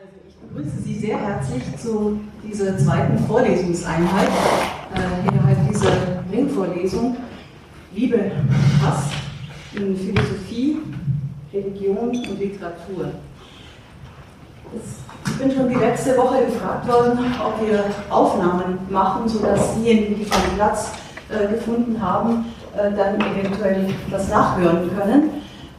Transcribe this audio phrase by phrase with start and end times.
[0.00, 4.28] Also ich begrüße Sie sehr herzlich zu dieser zweiten Vorlesungseinheit
[4.94, 5.90] äh, innerhalb dieser
[6.30, 7.16] Ringvorlesung
[7.92, 8.30] Liebe,
[8.80, 9.06] Hass
[9.74, 10.78] in Philosophie,
[11.52, 13.10] Religion und Literatur.
[15.26, 20.26] Ich bin schon die letzte Woche gefragt worden, ob wir Aufnahmen machen, sodass diejenigen, die
[20.26, 20.92] keinen Platz
[21.28, 22.44] äh, gefunden haben,
[22.76, 25.37] äh, dann eventuell das nachhören können.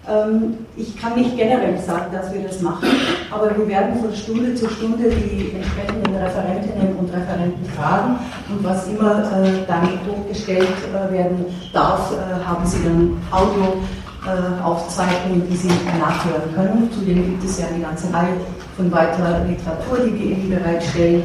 [0.10, 2.90] Ähm, ich kann nicht generell sagen, dass wir das machen,
[3.30, 8.18] aber wir werden von Stunde zu Stunde die entsprechenden Referentinnen und Referenten fragen
[8.50, 15.58] und was immer äh, dann hochgestellt äh, werden darf, äh, haben sie dann Audioaufzeichnungen, die
[15.58, 15.70] sie
[16.00, 16.90] nachhören können.
[16.92, 18.34] Zudem gibt es ja eine ganze Reihe
[18.76, 21.22] von weiterer Literatur, die wir ihnen bereitstellen,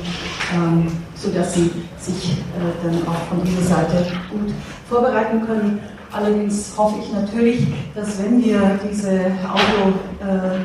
[0.55, 2.37] ähm, sodass sie sich
[2.83, 4.53] dann auch von dieser Seite gut
[4.89, 5.81] vorbereiten können.
[6.15, 10.61] Allerdings hoffe ich natürlich, dass wenn wir diese Audio, äh, äh,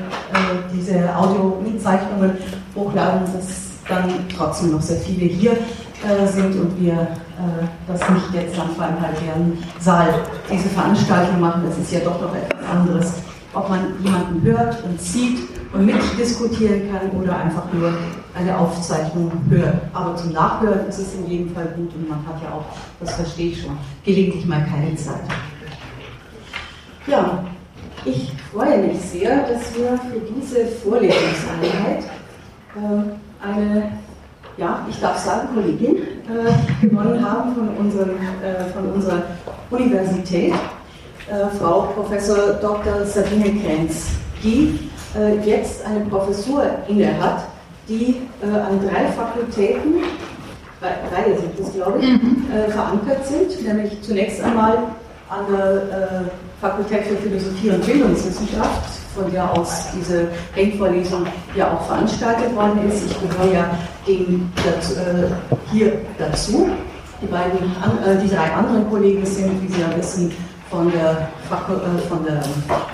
[0.71, 2.37] diese Audio-Mitzeichnungen
[2.75, 8.33] hochladen, dass dann trotzdem noch sehr viele hier äh, sind und wir äh, das nicht
[8.33, 9.17] jetzt am zweieinhalb
[9.79, 10.13] Saal
[10.51, 11.63] diese Veranstaltung machen.
[11.65, 13.13] Das ist ja doch noch etwas anderes,
[13.53, 17.93] ob man jemanden hört und sieht und mitdiskutieren kann oder einfach nur
[18.33, 19.75] eine Aufzeichnung hört.
[19.93, 22.65] Aber zum Nachhören ist es in jedem Fall gut und man hat ja auch,
[22.99, 25.21] das verstehe ich schon, gelegentlich mal keine Zeit.
[27.07, 27.43] Ja,
[28.05, 32.03] ich freue mich sehr, dass wir für diese Vorlesungseinheit
[32.75, 33.91] äh, eine,
[34.57, 38.11] ja, ich darf sagen, Kollegin äh, gewonnen haben von, unserem,
[38.43, 39.23] äh, von unserer
[39.69, 43.05] Universität, äh, Frau Professor Dr.
[43.05, 44.07] Sabine Krenz,
[44.43, 44.88] die
[45.43, 47.45] jetzt eine Professur inne hat,
[47.87, 50.03] die äh, an drei Fakultäten,
[50.79, 52.45] drei sind es glaube ich, mhm.
[52.53, 54.77] Äh, verankert sind, nämlich zunächst einmal
[55.29, 62.53] an der Fakultät für Philosophie und Bildungswissenschaft, von der aus diese Denkvorlesung ja auch veranstaltet
[62.55, 63.05] worden ist.
[63.05, 65.27] Ich gehöre ja dem, dazu, äh,
[65.71, 66.69] hier dazu.
[67.21, 70.31] Die, beiden, äh, die drei anderen Kollegen sind, wie Sie ja wissen,
[70.69, 72.41] von der, äh, von der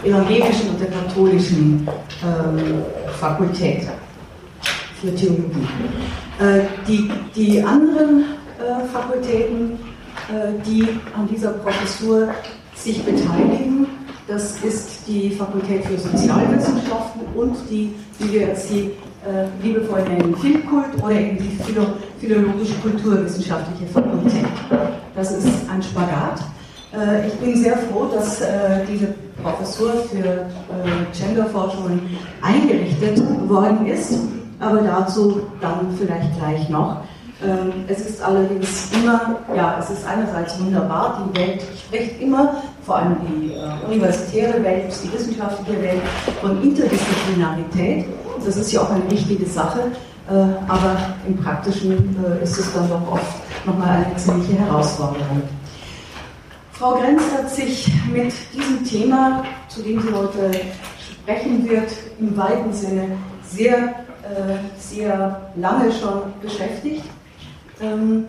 [0.03, 1.87] evangelischen und der katholischen
[2.23, 2.83] ähm,
[3.19, 3.87] Fakultät
[5.01, 5.67] für Theologie.
[6.39, 8.25] Äh, die, die anderen
[8.59, 9.79] äh, Fakultäten,
[10.65, 12.29] die an dieser Professur
[12.73, 13.85] sich beteiligen,
[14.27, 18.91] das ist die Fakultät für Sozialwissenschaften und die, wie wir sie
[19.23, 21.85] äh, liebevoll nennen, Filmkult oder eben die Philo
[22.19, 24.45] philologische kulturwissenschaftliche Fakultät.
[25.15, 26.41] Das ist ein Spagat.
[26.95, 29.07] Äh, ich bin sehr froh, dass äh, diese
[29.43, 30.45] Professur für äh,
[31.17, 32.01] Genderforschungen
[32.41, 34.13] eingerichtet worden ist,
[34.59, 37.01] aber dazu dann vielleicht gleich noch.
[37.43, 42.55] Ähm, es ist allerdings immer, ja, es ist einerseits wunderbar, die Welt spricht immer,
[42.85, 43.51] vor allem die
[43.91, 46.01] universitäre Welt, die wissenschaftliche Welt,
[46.41, 48.05] von Interdisziplinarität.
[48.43, 49.91] Das ist ja auch eine wichtige Sache,
[50.67, 50.95] aber
[51.27, 55.41] im Praktischen ist es dann doch oft nochmal eine ziemliche Herausforderung.
[56.77, 60.51] Frau Grenz hat sich mit diesem Thema, zu dem sie heute
[60.99, 63.77] sprechen wird, im weiten Sinne sehr,
[64.23, 67.05] äh, sehr lange schon beschäftigt.
[67.79, 68.25] Ähm,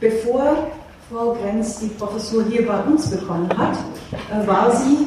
[0.00, 0.68] bevor
[1.10, 3.76] Frau Grenz die Professur hier bei uns bekommen hat,
[4.32, 5.06] äh, war sie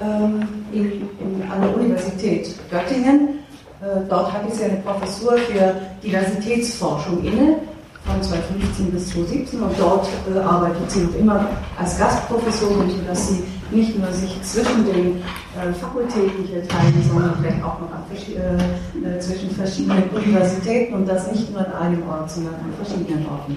[0.00, 0.42] ähm,
[0.72, 3.38] in, in, an der Universität Göttingen.
[3.80, 7.58] Äh, dort hatte sie eine Professur für Diversitätsforschung inne
[8.04, 11.48] von 2015 bis 2017 und dort äh, arbeitet sie noch immer
[11.78, 17.62] als Gastprofessorin, sodass sie nicht nur sich zwischen den äh, Fakultäten hier teilen, sondern vielleicht
[17.62, 22.54] auch noch an, äh, zwischen verschiedenen Universitäten und das nicht nur an einem Ort, sondern
[22.54, 23.56] an verschiedenen Orten.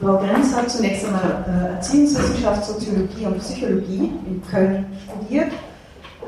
[0.00, 5.50] Frau Grenz hat zunächst einmal äh, Erziehungswissenschaft, Soziologie und Psychologie in Köln studiert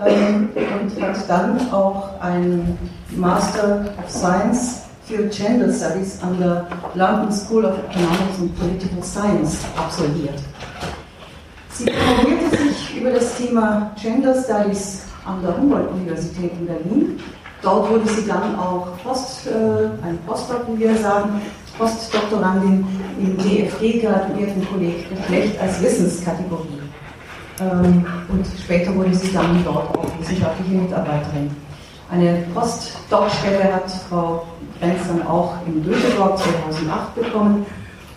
[0.05, 2.77] ähm, und hat dann auch einen
[3.15, 9.59] Master of Science für Gender Studies an der London School of Economics and Political Science
[9.77, 10.39] absolviert.
[11.73, 17.21] Sie promovierte sich über das Thema Gender Studies an der Humboldt-Universität in Berlin.
[17.63, 21.43] Dort wurde sie dann auch Post, äh, ein Postdoc, wie wir sagen,
[21.77, 22.87] Postdoktorandin
[23.19, 26.81] im DFG graduierten Kolleg Geschlecht als Wissenskategorie.
[27.61, 31.51] Ähm, und später wurde sie dann dort auch wissenschaftliche Mitarbeiterin.
[32.11, 34.43] Eine Postdoc-Stelle hat Frau
[34.81, 37.67] Grenz dann auch in Düsseldorf 2008 bekommen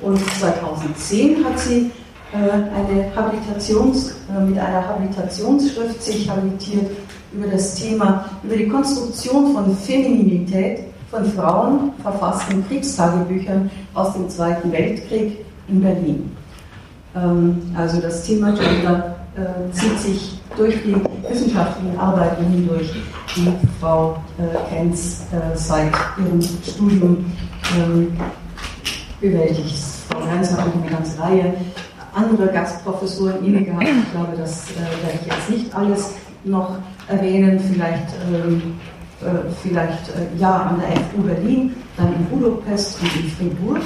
[0.01, 1.91] und 2010 hat sie
[2.33, 6.89] äh, eine Habilitations, äh, mit einer Habilitationsschrift sich habilitiert
[7.31, 14.71] über das Thema, über die Konstruktion von Femininität von Frauen verfassten Kriegstagebüchern aus dem Zweiten
[14.71, 16.35] Weltkrieg in Berlin.
[17.15, 20.95] Ähm, also das Thema Gender äh, zieht sich durch die
[21.29, 22.91] wissenschaftlichen Arbeiten hindurch,
[23.35, 27.25] die Frau äh, Kenz äh, seit ihrem Studium
[27.77, 28.17] ähm,
[29.19, 29.75] bewältigt.
[30.09, 31.53] Frau Kenz hat eine ganze Reihe
[32.13, 33.83] anderer Gastprofessoren inne gehabt.
[33.83, 36.11] Ich glaube, das äh, werde ich jetzt nicht alles
[36.43, 36.77] noch
[37.07, 37.59] erwähnen.
[37.59, 38.79] Vielleicht, ähm,
[39.21, 43.81] äh, vielleicht äh, ja an der FU Berlin, dann in Budapest und in Fribourg.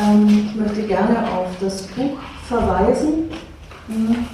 [0.00, 3.30] Ähm, ich möchte gerne auf das Buch verweisen,
[3.86, 4.26] hm,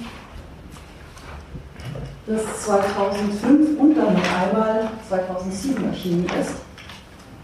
[2.27, 6.55] das 2005 und dann noch einmal 2007 erschienen ist.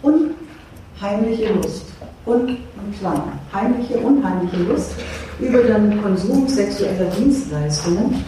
[0.02, 1.86] Unheimliche Lust.
[2.26, 3.40] Und in Klammern.
[3.54, 4.92] Heimliche, unheimliche Lust
[5.40, 8.24] über den Konsum sexueller Dienstleistungen,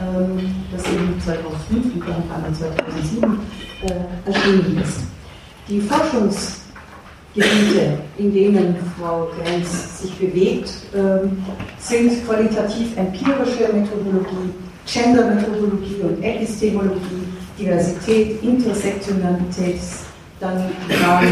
[0.00, 3.40] ähm, das eben 2005 und dann einmal 2007
[3.82, 5.00] äh, erschienen ist.
[5.68, 6.58] Die Forschungs-
[7.34, 11.44] Gebiete, in denen Frau Grenz sich bewegt, ähm,
[11.78, 14.50] sind qualitativ empirische Methodologie,
[14.90, 19.80] Gender-Methodologie und Epistemologie, Diversität, Intersektionalität,
[20.40, 21.28] dann die Fragen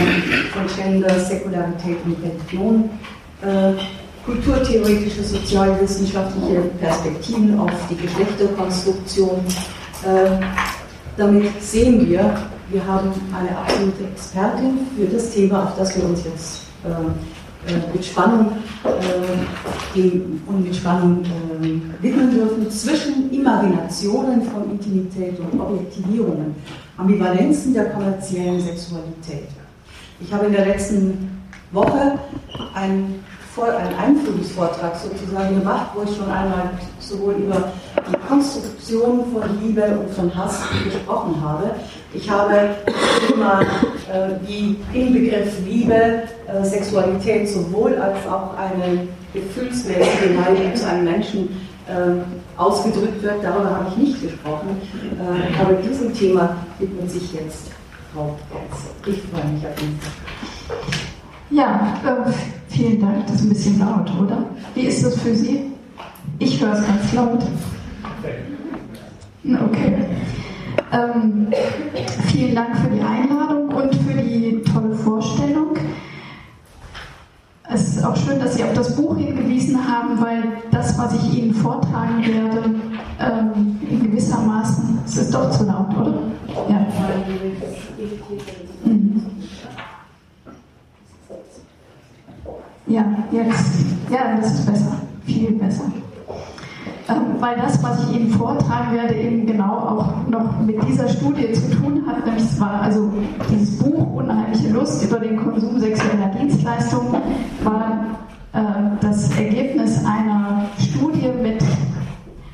[0.52, 2.90] von Gender, Säkularität und Religion,
[3.42, 3.72] äh,
[4.24, 9.40] kulturtheoretische, sozialwissenschaftliche Perspektiven auf die Geschlechterkonstruktion.
[10.04, 10.44] Äh,
[11.16, 12.36] damit sehen wir,
[12.68, 16.88] wir haben eine absolute Expertin für das Thema, auf das wir uns jetzt äh,
[17.92, 18.52] mit Spannung
[18.84, 20.10] äh,
[20.46, 26.54] und mit Spannung äh, widmen dürfen, zwischen Imaginationen von Intimität und Objektivierungen,
[26.96, 29.48] Ambivalenzen der kommerziellen Sexualität.
[30.20, 31.42] Ich habe in der letzten
[31.72, 32.18] Woche
[32.74, 33.20] ein
[33.64, 37.72] einen Einführungsvortrag sozusagen gemacht, wo ich schon einmal sowohl über
[38.08, 41.70] die Konstruktion von Liebe und von Hass gesprochen habe.
[42.12, 42.76] Ich habe
[43.32, 50.88] immer äh, wie im Begriff Liebe äh, Sexualität sowohl als auch eine gefühlsmäßige Neigung zu
[50.88, 51.48] einem Menschen
[51.87, 53.43] äh, ausgedrückt wird.
[53.43, 54.81] Darüber habe ich nicht gesprochen.
[55.19, 57.70] Äh, aber diesem Thema widmet sich jetzt
[58.12, 59.16] Frau Gerz.
[59.16, 59.98] Ich freue mich auf ihn.
[61.50, 62.32] Ja, äh,
[62.69, 63.26] vielen Dank.
[63.26, 64.44] Das ist ein bisschen laut, oder?
[64.75, 65.70] Wie ist das für Sie?
[66.38, 67.42] Ich höre es ganz laut.
[69.44, 69.94] Okay.
[70.92, 71.49] Ähm,
[72.28, 75.75] vielen Dank für die Einladung und für die tolle Vorstellung.
[78.06, 82.24] Auch schön, dass Sie auf das Buch hingewiesen haben, weil das, was ich Ihnen vortragen
[82.24, 82.74] werde,
[83.18, 86.14] ähm, in gewissermaßen, es ist doch zu laut, oder?
[86.68, 86.86] Ja.
[88.84, 89.26] Mhm.
[92.86, 93.74] Ja, jetzt.
[94.08, 94.92] Ja, das ist besser.
[95.24, 95.90] Viel besser.
[97.08, 101.52] Ähm, weil das, was ich Ihnen vortragen werde, eben genau auch noch mit dieser Studie
[101.52, 102.26] zu tun hat.
[102.26, 103.12] Nämlich war also
[103.48, 107.22] dieses Buch Unheimliche Lust über den Konsum sexueller Dienstleistungen
[107.62, 108.18] war
[108.52, 108.58] äh,
[109.00, 111.62] das Ergebnis einer Studie mit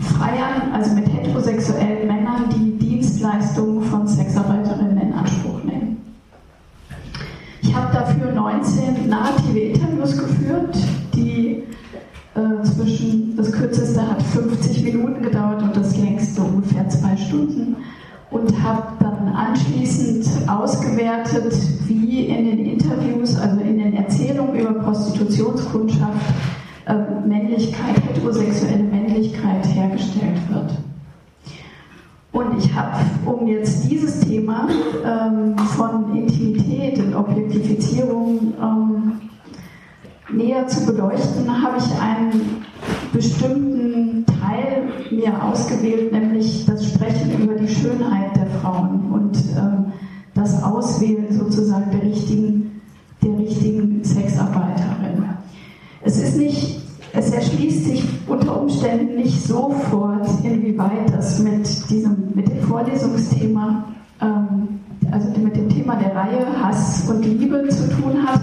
[0.01, 5.97] Freiern, also mit heterosexuellen Männern, die Dienstleistungen von Sexarbeiterinnen in Anspruch nehmen.
[7.63, 10.77] Ich habe dafür 19 narrative Interviews geführt,
[12.35, 17.77] äh, zwischen, das kürzeste hat 50 Minuten gedauert und das längste ungefähr zwei Stunden
[18.31, 21.55] und habe dann anschließend ausgewertet,
[21.87, 26.35] wie in den Interviews, also in den Erzählungen über Prostitutionskundschaft,
[26.87, 26.95] äh,
[27.27, 30.73] Männlichkeit, heterosexuelle Männlichkeit hergestellt wird.
[32.33, 32.97] Und ich habe,
[33.27, 34.67] um jetzt dieses Thema
[35.05, 39.21] ähm, von Intimität und Objektifizierung ähm,
[40.33, 42.65] näher zu beleuchten, habe ich einen
[43.13, 49.93] bestimmten Teil mir ausgewählt, nämlich das Sprechen über die Schönheit der Frauen und ähm,
[50.35, 52.81] das Auswählen sozusagen der richtigen,
[53.23, 55.25] der richtigen Sexarbeiterin.
[56.03, 56.83] Es ist nicht
[57.15, 63.85] es erschließt sich unter Umständen nicht sofort, inwieweit das mit diesem, mit dem Vorlesungsthema,
[64.23, 68.41] ähm, also mit dem Thema der Reihe Hass und Liebe zu tun hat.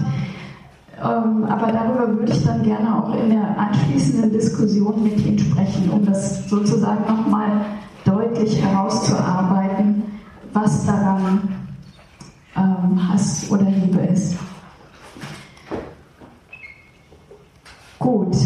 [1.02, 5.90] Ähm, aber darüber würde ich dann gerne auch in der anschließenden Diskussion mit Ihnen sprechen,
[5.90, 7.64] um das sozusagen nochmal
[8.04, 10.02] deutlich herauszuarbeiten,
[10.52, 11.48] was daran
[12.54, 14.36] ähm, Hass oder Liebe ist.
[17.98, 18.36] Gut,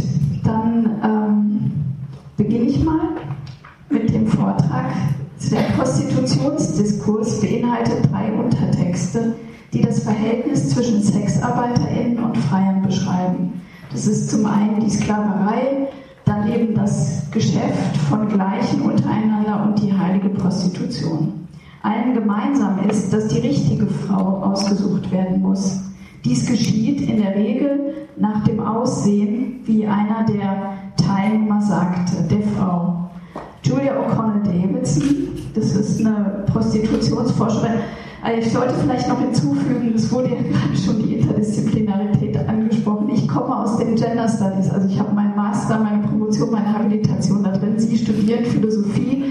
[0.44, 1.72] dann ähm,
[2.36, 3.00] beginne ich mal
[3.88, 4.86] mit dem Vortrag.
[5.50, 9.34] Der Prostitutionsdiskurs beinhaltet drei Untertexte,
[9.74, 13.60] die das Verhältnis zwischen SexarbeiterInnen und Freiern beschreiben.
[13.90, 15.88] Das ist zum einen die Sklaverei,
[16.24, 21.48] dann eben das Geschäft von Gleichen untereinander und die heilige Prostitution.
[21.82, 25.80] Allen gemeinsam ist, dass die richtige Frau ausgesucht werden muss.
[26.24, 33.10] Dies geschieht in der Regel nach dem Aussehen, wie einer der Teilnehmer sagte, der Frau.
[33.62, 37.80] Julia O'Connell Davidson, das ist eine Prostitutionsforscherin.
[38.24, 43.10] Also ich sollte vielleicht noch hinzufügen, es wurde ja gerade schon die Interdisziplinarität angesprochen.
[43.10, 47.44] Ich komme aus den Gender Studies, also ich habe meinen Master, meine Promotion, meine Habilitation
[47.44, 47.78] da drin.
[47.78, 49.24] Sie studieren Philosophie.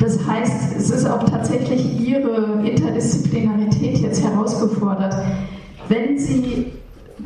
[0.00, 5.14] Das heißt, es ist auch tatsächlich Ihre Interdisziplinarität jetzt herausgefordert.
[5.88, 6.72] Wenn Sie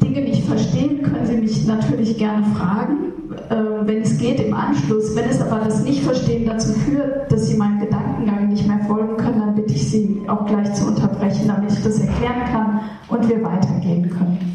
[0.02, 3.13] Dinge nicht verstehen, können Sie mich natürlich gerne fragen, äh,
[3.82, 5.14] wenn es geht im Anschluss.
[5.14, 9.40] Wenn es aber das Nicht-Verstehen dazu führt, dass Sie meinem Gedankengang nicht mehr folgen können,
[9.40, 13.42] dann bitte ich Sie auch gleich zu unterbrechen, damit ich das erklären kann und wir
[13.42, 14.54] weitergehen können.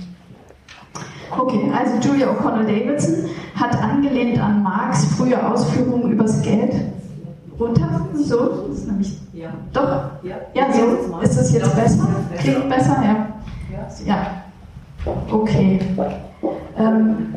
[1.38, 6.74] Okay, also Julia O'Connell Davidson hat angelehnt an Marx frühe Ausführungen übers Geld
[7.59, 8.07] runter.
[8.15, 9.53] So, ist nämlich ja.
[9.71, 10.24] Doch.
[10.24, 11.19] Ja, ja so.
[11.21, 12.07] Ist es jetzt besser?
[12.39, 13.27] Klingt besser, ja.
[14.05, 14.43] Ja.
[15.31, 15.79] Okay.
[16.77, 17.33] Ähm,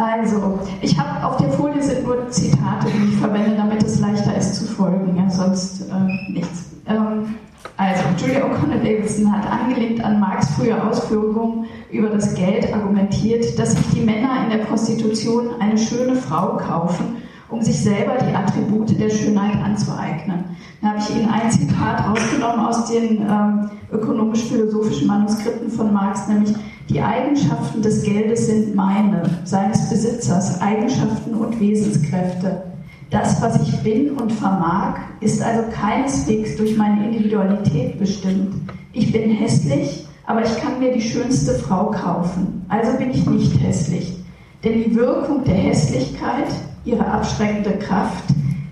[0.00, 4.34] also, ich habe auf der Folie sind nur Zitate, die ich verwende, damit es leichter
[4.34, 6.70] ist zu folgen, ja, sonst äh, nichts.
[6.86, 7.34] Ähm,
[7.76, 13.72] also, Julia O'Connor Davidson hat angelegt an Marx frühe Ausführungen über das Geld argumentiert, dass
[13.72, 17.18] sich die Männer in der Prostitution eine schöne Frau kaufen,
[17.50, 20.44] um sich selber die Attribute der Schönheit anzueignen.
[20.80, 26.54] Da habe ich Ihnen ein Zitat rausgenommen aus den ähm, ökonomisch-philosophischen Manuskripten von Marx, nämlich
[26.90, 32.62] die Eigenschaften des Geldes sind meine, seines Besitzers, Eigenschaften und Wesenskräfte.
[33.10, 38.54] Das, was ich bin und vermag, ist also keineswegs durch meine Individualität bestimmt.
[38.92, 42.64] Ich bin hässlich, aber ich kann mir die schönste Frau kaufen.
[42.68, 44.16] Also bin ich nicht hässlich.
[44.64, 46.48] Denn die Wirkung der Hässlichkeit,
[46.84, 48.24] ihre abschreckende Kraft,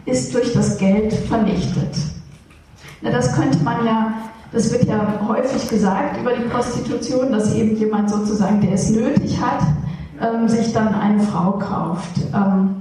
[0.07, 1.97] ist durch das Geld vernichtet.
[3.01, 4.13] Na, das könnte man ja
[4.53, 9.39] das wird ja häufig gesagt über die Prostitution, dass eben jemand sozusagen, der es nötig
[9.41, 9.61] hat,
[10.21, 12.19] ähm, sich dann eine Frau kauft.
[12.35, 12.77] Ähm,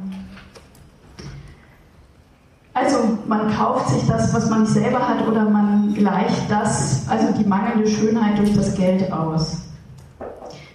[2.74, 2.98] also
[3.28, 7.46] man kauft sich das, was man nicht selber hat, oder man gleicht das, also die
[7.46, 9.64] mangelnde Schönheit durch das Geld aus.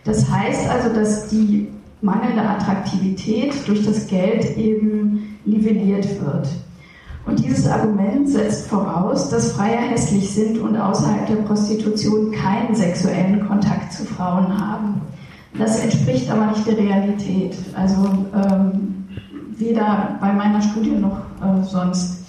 [0.04, 1.68] Das heißt also, dass die
[2.00, 6.48] mangelnde Attraktivität durch das Geld eben nivelliert wird.
[7.24, 13.46] Und dieses Argument setzt voraus, dass Freier hässlich sind und außerhalb der Prostitution keinen sexuellen
[13.46, 15.00] Kontakt zu Frauen haben.
[15.56, 17.54] Das entspricht aber nicht der Realität.
[17.74, 19.06] Also ähm,
[19.56, 22.24] weder bei meiner Studie noch äh, sonst.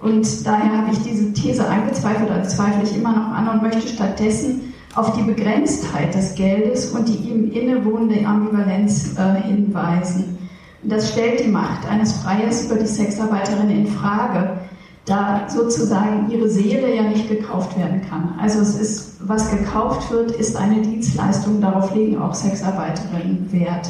[0.00, 3.88] Und daher habe ich diese These angezweifelt, als zweifle ich immer noch an und möchte
[3.88, 10.35] stattdessen auf die Begrenztheit des Geldes und die ihm innewohnende Ambivalenz äh, hinweisen.
[10.82, 14.58] Das stellt die Macht eines Freiers über die Sexarbeiterin in Frage,
[15.04, 18.34] da sozusagen ihre Seele ja nicht gekauft werden kann.
[18.40, 23.88] Also es ist, was gekauft wird, ist eine Dienstleistung, darauf legen auch Sexarbeiterinnen Wert.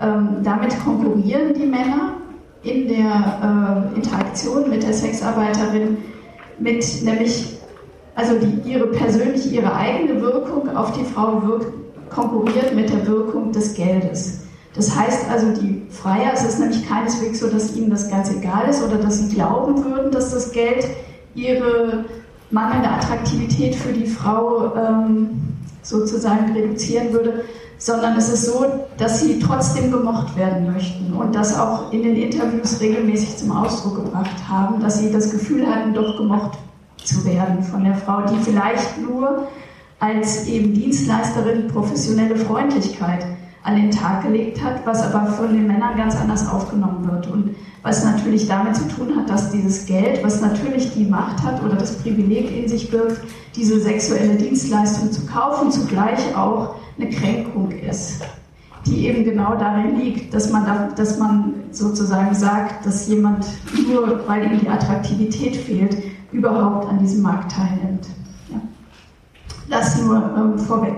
[0.00, 2.14] Ähm, damit konkurrieren die Männer
[2.62, 5.98] in der äh, Interaktion mit der Sexarbeiterin
[6.58, 7.58] mit nämlich
[8.14, 11.72] also die, ihre persönliche, ihre eigene Wirkung auf die Frau wirkt,
[12.10, 14.40] konkurriert mit der Wirkung des Geldes.
[14.74, 18.68] Das heißt also, die Freier, es ist nämlich keineswegs so, dass ihnen das ganz egal
[18.68, 20.86] ist oder dass sie glauben würden, dass das Geld
[21.34, 22.04] ihre
[22.50, 25.30] mangelnde Attraktivität für die Frau ähm,
[25.82, 27.44] sozusagen reduzieren würde,
[27.78, 28.64] sondern es ist so,
[28.96, 34.04] dass sie trotzdem gemocht werden möchten und das auch in den Interviews regelmäßig zum Ausdruck
[34.04, 36.58] gebracht haben, dass sie das Gefühl hatten, doch gemocht
[37.02, 39.48] zu werden von der Frau, die vielleicht nur
[39.98, 43.26] als eben Dienstleisterin professionelle Freundlichkeit
[43.64, 47.54] an den Tag gelegt hat, was aber von den Männern ganz anders aufgenommen wird und
[47.82, 51.74] was natürlich damit zu tun hat, dass dieses Geld, was natürlich die Macht hat oder
[51.74, 53.20] das Privileg in sich birgt,
[53.56, 58.22] diese sexuelle Dienstleistung zu kaufen, zugleich auch eine Kränkung ist,
[58.86, 63.46] die eben genau darin liegt, dass man, da, dass man sozusagen sagt, dass jemand
[63.88, 65.96] nur, weil ihm die Attraktivität fehlt,
[66.32, 68.06] überhaupt an diesem Markt teilnimmt.
[68.48, 68.60] Ja.
[69.70, 70.94] Das nur ähm, vorweg.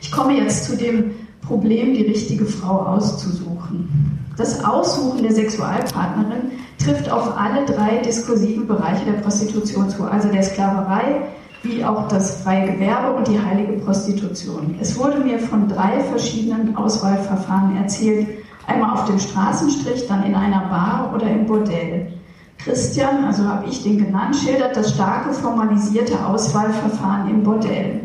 [0.00, 1.12] Ich komme jetzt zu dem
[1.46, 4.18] Problem, die richtige Frau auszusuchen.
[4.36, 10.42] Das Aussuchen der Sexualpartnerin trifft auf alle drei diskursiven Bereiche der Prostitution zu, also der
[10.42, 11.22] Sklaverei,
[11.62, 14.76] wie auch das freie Gewerbe und die heilige Prostitution.
[14.80, 18.26] Es wurde mir von drei verschiedenen Auswahlverfahren erzählt,
[18.66, 22.12] einmal auf dem Straßenstrich, dann in einer Bar oder im Bordell.
[22.58, 28.00] Christian, also habe ich den genannt, schildert das starke formalisierte Auswahlverfahren im Bordell.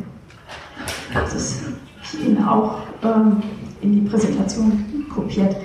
[1.14, 1.64] Das ist
[2.26, 3.42] Ihnen auch ähm,
[3.82, 5.56] in die Präsentation kopiert.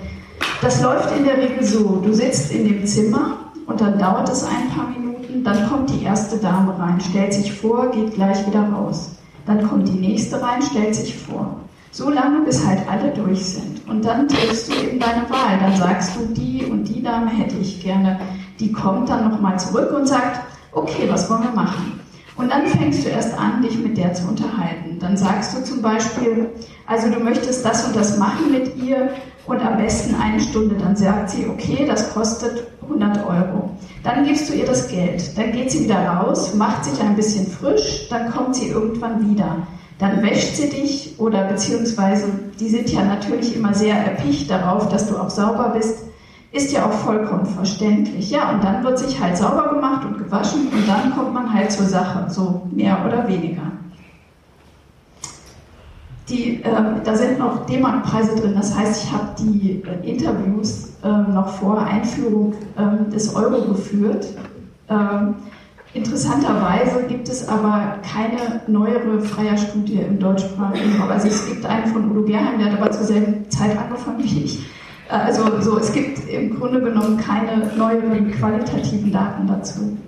[0.61, 4.45] Das läuft in der Regel so, du sitzt in dem Zimmer und dann dauert es
[4.45, 8.63] ein paar Minuten, dann kommt die erste Dame rein, stellt sich vor, geht gleich wieder
[8.69, 9.13] raus.
[9.47, 11.57] Dann kommt die nächste rein, stellt sich vor.
[11.91, 13.87] So lange, bis halt alle durch sind.
[13.89, 15.59] Und dann triffst du eben deine Wahl.
[15.61, 18.19] Dann sagst du, die und die Dame hätte ich gerne.
[18.61, 20.41] Die kommt dann nochmal zurück und sagt,
[20.73, 22.01] okay, was wollen wir machen?
[22.37, 24.99] Und dann fängst du erst an, dich mit der zu unterhalten.
[24.99, 26.51] Dann sagst du zum Beispiel,
[26.87, 29.11] also du möchtest das und das machen mit ihr
[29.47, 30.77] und am besten eine Stunde.
[30.77, 33.71] Dann sagt sie, okay, das kostet 100 Euro.
[34.03, 35.37] Dann gibst du ihr das Geld.
[35.37, 39.67] Dann geht sie wieder raus, macht sich ein bisschen frisch, dann kommt sie irgendwann wieder.
[39.99, 42.25] Dann wäscht sie dich oder beziehungsweise,
[42.59, 45.99] die sind ja natürlich immer sehr erpicht darauf, dass du auch sauber bist.
[46.53, 48.31] Ist ja auch vollkommen verständlich.
[48.31, 51.73] Ja, und dann wird sich halt sauber gemacht und gewaschen und dann kommt man halt
[51.73, 53.63] zur Sache, so mehr oder weniger.
[56.29, 61.09] Die, äh, da sind noch D-Mark-Preise drin, das heißt, ich habe die äh, Interviews äh,
[61.09, 64.27] noch vor Einführung ähm, des Euro geführt.
[64.89, 65.35] Ähm,
[65.95, 71.11] interessanterweise gibt es aber keine neuere Freie-Studie im deutschsprachigen Raum.
[71.11, 74.45] Also es gibt einen von Udo Gerheim, der hat aber zur selben Zeit angefangen wie
[74.45, 74.67] ich.
[75.09, 79.99] Also so, es gibt im Grunde genommen keine neueren qualitativen Daten dazu.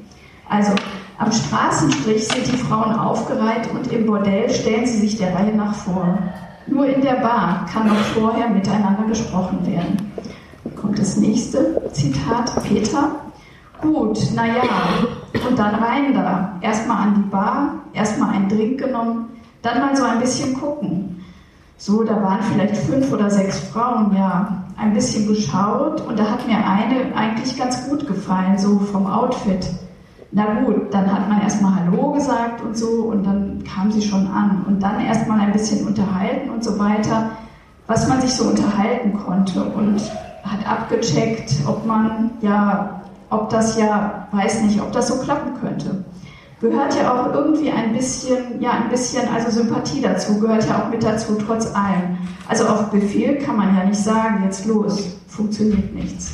[0.48, 0.72] Also
[1.18, 5.74] am Straßenstrich sind die Frauen aufgereiht und im Bordell stellen sie sich der Reihe nach
[5.74, 6.18] vor.
[6.66, 10.12] Nur in der Bar kann noch vorher miteinander gesprochen werden.
[10.76, 13.16] Kommt das nächste Zitat, Peter.
[13.80, 14.62] Gut, naja,
[15.48, 16.58] und dann rein da.
[16.62, 19.28] Erstmal an die Bar, erstmal einen Drink genommen,
[19.62, 21.13] dann mal so ein bisschen gucken.
[21.76, 26.00] So, da waren vielleicht fünf oder sechs Frauen, ja, ein bisschen geschaut.
[26.02, 29.68] Und da hat mir eine eigentlich ganz gut gefallen, so vom Outfit.
[30.32, 34.26] Na gut, dann hat man erstmal Hallo gesagt und so und dann kam sie schon
[34.26, 34.64] an.
[34.66, 37.30] Und dann erstmal ein bisschen unterhalten und so weiter,
[37.86, 39.62] was man sich so unterhalten konnte.
[39.62, 40.00] Und
[40.42, 46.04] hat abgecheckt, ob man ja, ob das ja, weiß nicht, ob das so klappen könnte
[46.64, 50.90] gehört ja auch irgendwie ein bisschen, ja, ein bisschen, also Sympathie dazu, gehört ja auch
[50.90, 52.16] mit dazu, trotz allem.
[52.48, 56.32] Also auf Befehl kann man ja nicht sagen, jetzt los, funktioniert nichts.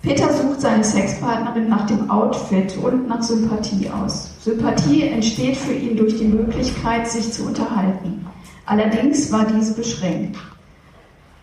[0.00, 4.30] Peter sucht seine Sexpartnerin nach dem Outfit und nach Sympathie aus.
[4.42, 8.24] Sympathie entsteht für ihn durch die Möglichkeit, sich zu unterhalten.
[8.64, 10.38] Allerdings war diese beschränkt.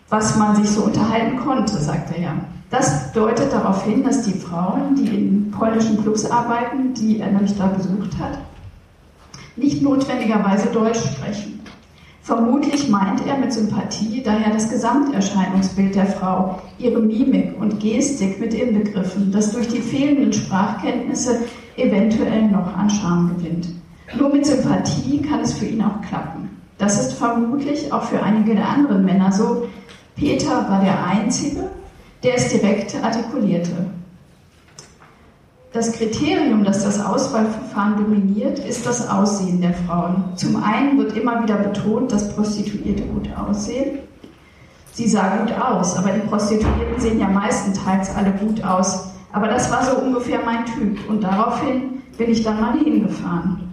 [0.08, 2.34] Was man sich so unterhalten konnte, sagt er ja.
[2.76, 7.56] Das deutet darauf hin, dass die Frauen, die in polnischen Clubs arbeiten, die er nämlich
[7.56, 8.36] da besucht hat,
[9.54, 11.60] nicht notwendigerweise Deutsch sprechen.
[12.22, 18.54] Vermutlich meint er mit Sympathie daher das Gesamterscheinungsbild der Frau, ihre Mimik und Gestik mit
[18.54, 21.42] inbegriffen, das durch die fehlenden Sprachkenntnisse
[21.76, 23.68] eventuell noch an Charme gewinnt.
[24.18, 26.50] Nur mit Sympathie kann es für ihn auch klappen.
[26.78, 29.68] Das ist vermutlich auch für einige der anderen Männer so.
[30.16, 31.70] Peter war der Einzige,
[32.24, 33.72] der es direkt artikulierte.
[35.72, 40.24] Das Kriterium, das das Auswahlverfahren dominiert, ist das Aussehen der Frauen.
[40.36, 43.98] Zum einen wird immer wieder betont, dass Prostituierte gut aussehen.
[44.92, 49.06] Sie sah gut aus, aber die Prostituierten sehen ja meistenteils alle gut aus.
[49.32, 53.72] Aber das war so ungefähr mein Typ und daraufhin bin ich dann mal hingefahren.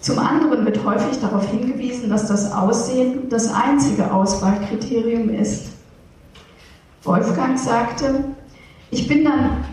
[0.00, 5.79] Zum anderen wird häufig darauf hingewiesen, dass das Aussehen das einzige Auswahlkriterium ist.
[7.02, 8.24] Wolfgang sagte,
[8.90, 9.64] ich bin dann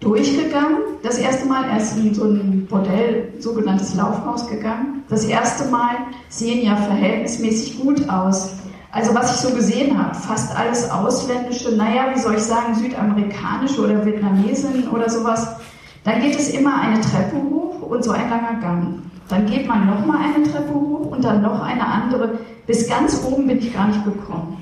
[0.00, 5.04] durchgegangen, das erste Mal erst in so ein Bordell, sogenanntes Laufhaus gegangen.
[5.08, 5.96] Das erste Mal
[6.28, 8.56] sehen ja verhältnismäßig gut aus.
[8.90, 13.80] Also was ich so gesehen habe, fast alles ausländische, naja, wie soll ich sagen, südamerikanische
[13.82, 15.56] oder Vietnamesinnen oder sowas.
[16.04, 19.02] Dann geht es immer eine Treppe hoch und so ein langer Gang.
[19.28, 22.38] Dann geht man nochmal eine Treppe hoch und dann noch eine andere.
[22.66, 24.58] Bis ganz oben bin ich gar nicht gekommen.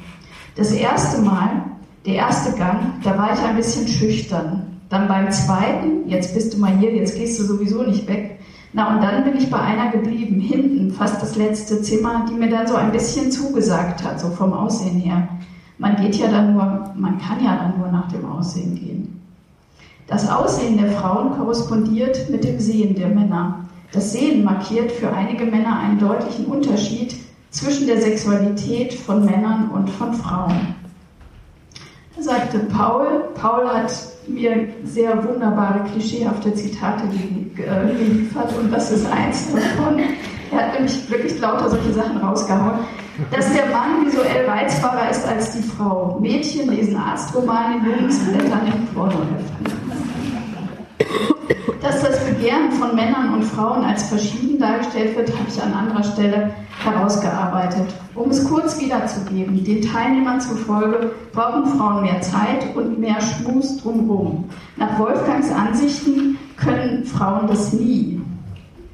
[0.57, 1.72] Das erste Mal
[2.05, 4.67] der erste Gang, da war ich ein bisschen schüchtern.
[4.89, 8.41] Dann beim zweiten, jetzt bist du mal hier, jetzt gehst du sowieso nicht weg.
[8.73, 12.49] Na, und dann bin ich bei einer geblieben, hinten, fast das letzte Zimmer, die mir
[12.49, 15.29] dann so ein bisschen zugesagt hat, so vom Aussehen her.
[15.79, 19.21] Man geht ja dann nur, man kann ja dann nur nach dem Aussehen gehen.
[20.07, 23.61] Das Aussehen der Frauen korrespondiert mit dem Sehen der Männer.
[23.93, 27.15] Das Sehen markiert für einige Männer einen deutlichen Unterschied
[27.51, 30.75] zwischen der Sexualität von Männern und von Frauen
[32.19, 33.25] sagte Paul.
[33.35, 33.93] Paul hat
[34.27, 37.05] mir sehr wunderbare, klischeehafte Zitate
[37.57, 40.01] äh, geliefert und das ist eins davon.
[40.51, 42.81] Er hat nämlich wirklich lauter solche Sachen rausgehauen.
[43.31, 46.19] Dass der Mann visuell reizbarer ist als die Frau.
[46.21, 49.73] Mädchen lesen Arztromane, Jungs blättern in Pornoheften
[51.83, 56.05] dass das Begehren von Männern und Frauen als verschieden dargestellt wird, habe ich an anderer
[56.05, 56.51] Stelle
[56.83, 57.89] herausgearbeitet.
[58.15, 64.45] Um es kurz wiederzugeben, den Teilnehmern zufolge brauchen Frauen mehr Zeit und mehr Schmus drumherum.
[64.77, 68.21] Nach Wolfgangs Ansichten können Frauen das nie.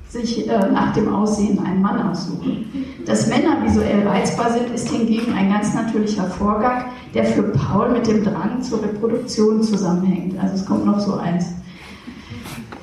[0.09, 2.65] sich äh, nach dem Aussehen einen Mann aussuchen.
[3.05, 8.07] Dass Männer visuell reizbar sind, ist hingegen ein ganz natürlicher Vorgang, der für Paul mit
[8.07, 10.39] dem Drang zur Reproduktion zusammenhängt.
[10.41, 11.53] Also es kommt noch so eins.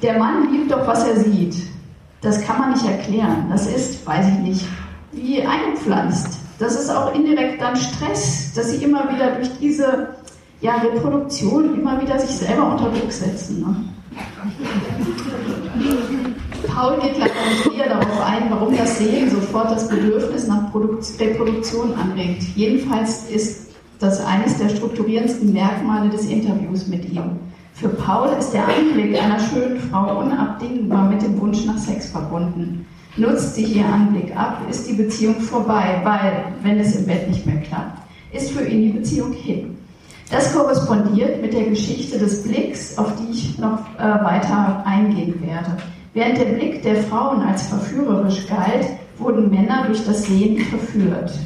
[0.05, 1.55] Der Mann liebt doch, was er sieht.
[2.21, 3.47] Das kann man nicht erklären.
[3.49, 4.67] Das ist, weiß ich nicht,
[5.11, 6.37] wie eingepflanzt.
[6.59, 10.09] Das ist auch indirekt dann Stress, dass sie immer wieder durch diese
[10.61, 13.61] ja, Reproduktion immer wieder sich selber unter Druck setzen.
[13.61, 13.75] Ne?
[16.67, 20.71] Paul geht leider nicht näher darauf ein, warum das Sehen sofort das Bedürfnis nach
[21.19, 22.43] Reproduktion anregt.
[22.55, 27.39] Jedenfalls ist das eines der strukturierendsten Merkmale des Interviews mit ihm.
[27.75, 32.85] Für Paul ist der Anblick einer schönen Frau unabdingbar mit dem Wunsch nach Sex verbunden.
[33.17, 37.45] Nutzt sich ihr Anblick ab, ist die Beziehung vorbei, weil, wenn es im Bett nicht
[37.45, 37.99] mehr klappt,
[38.31, 39.77] ist für ihn die Beziehung hin.
[40.31, 45.75] Das korrespondiert mit der Geschichte des Blicks, auf die ich noch äh, weiter eingehen werde.
[46.13, 51.37] Während der Blick der Frauen als verführerisch galt, wurden Männer durch das Sehen verführt.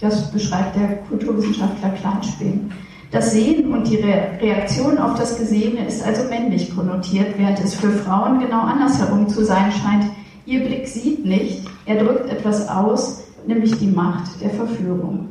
[0.00, 2.70] Das beschreibt der Kulturwissenschaftler Kleinspeen.
[3.14, 7.92] Das Sehen und die Reaktion auf das Gesehene ist also männlich konnotiert, während es für
[7.92, 10.06] Frauen genau andersherum zu sein scheint.
[10.46, 15.28] Ihr Blick sieht nicht, er drückt etwas aus, nämlich die Macht der Verführung.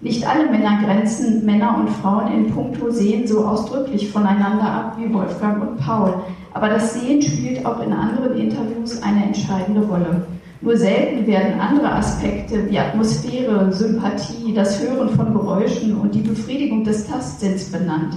[0.00, 5.12] Nicht alle Männer grenzen Männer und Frauen in puncto Sehen so ausdrücklich voneinander ab wie
[5.12, 6.14] Wolfgang und Paul,
[6.52, 10.24] aber das Sehen spielt auch in anderen Interviews eine entscheidende Rolle.
[10.64, 16.82] Nur selten werden andere Aspekte wie Atmosphäre, Sympathie, das Hören von Geräuschen und die Befriedigung
[16.84, 18.16] des Tastsinns benannt.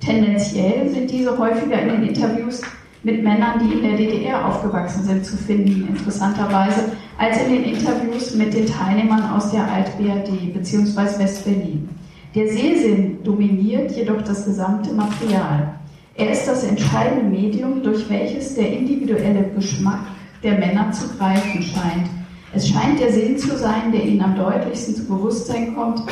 [0.00, 2.62] Tendenziell sind diese häufiger in den Interviews
[3.02, 8.34] mit Männern, die in der DDR aufgewachsen sind, zu finden, interessanterweise, als in den Interviews
[8.36, 11.22] mit den Teilnehmern aus der Alt-BRD bzw.
[11.22, 11.90] West-Berlin.
[12.34, 15.74] Der Sehsinn dominiert jedoch das gesamte Material.
[16.14, 20.06] Er ist das entscheidende Medium, durch welches der individuelle Geschmack
[20.42, 22.08] der Männer zu greifen scheint.
[22.54, 26.02] Es scheint der Sinn zu sein, der ihnen am deutlichsten zu Bewusstsein kommt,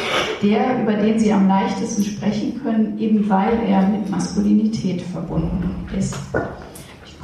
[0.43, 6.17] der, über den sie am leichtesten sprechen können, eben weil er mit Maskulinität verbunden ist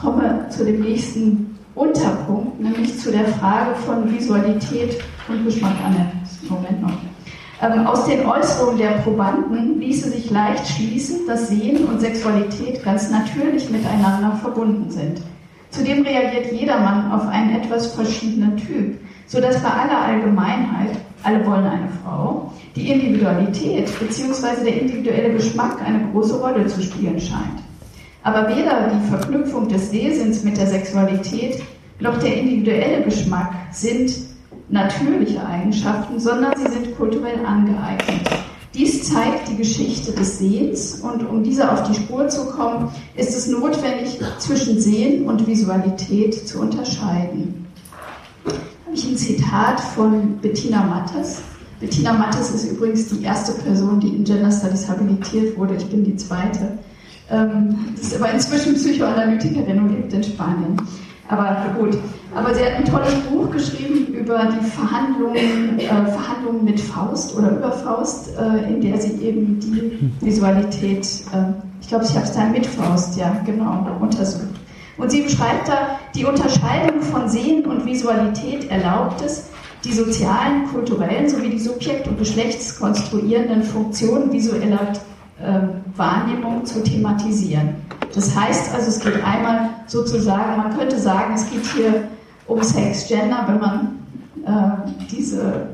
[0.00, 5.96] komme zu dem nächsten Unterpunkt, nämlich zu der Frage von Visualität und Geschmack an.
[6.48, 6.92] Moment noch.
[7.60, 13.10] Ähm, aus den Äußerungen der Probanden ließe sich leicht schließen, dass Sehen und Sexualität ganz
[13.10, 15.22] natürlich miteinander verbunden sind.
[15.76, 21.88] Zudem reagiert jedermann auf einen etwas verschiedenen Typ, sodass bei aller Allgemeinheit, alle wollen eine
[22.02, 24.64] Frau, die Individualität bzw.
[24.64, 27.60] der individuelle Geschmack eine große Rolle zu spielen scheint.
[28.22, 31.62] Aber weder die Verknüpfung des Wesens mit der Sexualität
[32.00, 34.12] noch der individuelle Geschmack sind
[34.70, 38.05] natürliche Eigenschaften, sondern sie sind kulturell angeeignet.
[38.76, 43.34] Dies zeigt die Geschichte des Sehens und um dieser auf die Spur zu kommen, ist
[43.34, 47.66] es notwendig, zwischen Sehen und Visualität zu unterscheiden.
[48.44, 51.40] Da habe ich ein Zitat von Bettina Mattes.
[51.80, 55.76] Bettina Mattes ist übrigens die erste Person, die in Gender Studies habilitiert wurde.
[55.76, 56.76] Ich bin die zweite.
[57.30, 60.76] Ähm, das ist aber inzwischen Psychoanalytikerin und lebt in Spanien.
[61.28, 61.96] Aber gut.
[62.36, 67.52] Aber sie hat ein tolles Buch geschrieben über die Verhandlungen, äh, Verhandlungen mit Faust oder
[67.52, 72.32] über Faust, äh, in der sie eben die Visualität, äh, ich glaube, ich habe es
[72.32, 74.54] da mit Faust, ja, genau, untersucht.
[74.98, 79.48] Und sie beschreibt da, die Unterscheidung von Sehen und Visualität erlaubt es,
[79.84, 84.92] die sozialen, kulturellen sowie die subjekt- und geschlechtskonstruierenden Funktionen visueller
[85.42, 87.76] ähm, Wahrnehmung zu thematisieren.
[88.14, 92.08] Das heißt also, es geht einmal sozusagen, man könnte sagen, es geht hier
[92.46, 93.98] um Sex, Gender, wenn man
[94.44, 95.68] äh, diese,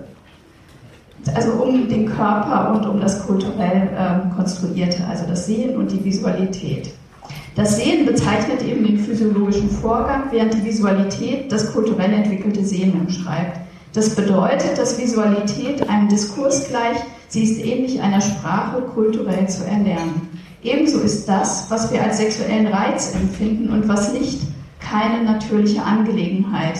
[1.34, 6.04] also um den Körper und um das kulturell äh, Konstruierte, also das Sehen und die
[6.04, 6.92] Visualität.
[7.54, 13.60] Das Sehen bezeichnet eben den physiologischen Vorgang, während die Visualität das kulturell entwickelte Sehen umschreibt.
[13.92, 16.96] Das bedeutet, dass Visualität einem Diskurs gleich
[17.32, 20.28] Sie ist ähnlich einer Sprache kulturell zu erlernen.
[20.62, 24.38] Ebenso ist das, was wir als sexuellen Reiz empfinden und was nicht,
[24.92, 26.78] keine natürliche Angelegenheit.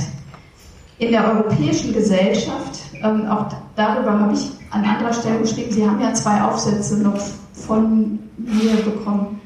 [0.98, 6.00] In der europäischen Gesellschaft, ähm, auch darüber habe ich an anderer Stelle geschrieben, Sie haben
[6.00, 7.18] ja zwei Aufsätze noch
[7.54, 9.40] von mir bekommen.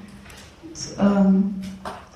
[0.98, 1.54] Ähm,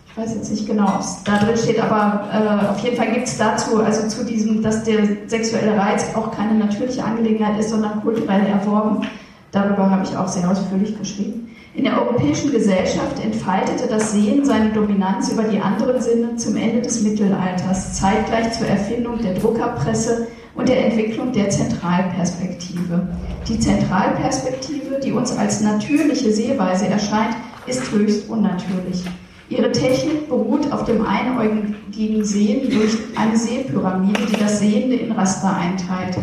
[0.07, 3.29] ich weiß jetzt nicht genau, es da drin steht, aber äh, auf jeden Fall gibt
[3.29, 8.03] es dazu, also zu diesem, dass der sexuelle Reiz auch keine natürliche Angelegenheit ist, sondern
[8.03, 9.07] kulturell erworben.
[9.53, 11.50] Darüber habe ich auch sehr ausführlich geschrieben.
[11.73, 16.83] In der europäischen Gesellschaft entfaltete das Sehen seine Dominanz über die anderen Sinne zum Ende
[16.83, 23.07] des Mittelalters, zeitgleich zur Erfindung der Druckerpresse und der Entwicklung der Zentralperspektive.
[23.47, 27.37] Die Zentralperspektive, die uns als natürliche Sehweise erscheint,
[27.69, 29.05] ist höchst unnatürlich.
[29.49, 35.57] Ihre Technik beruht auf dem einäugigen Sehen durch eine Sehpyramide, die das Sehende in Raster
[35.57, 36.19] einteilt.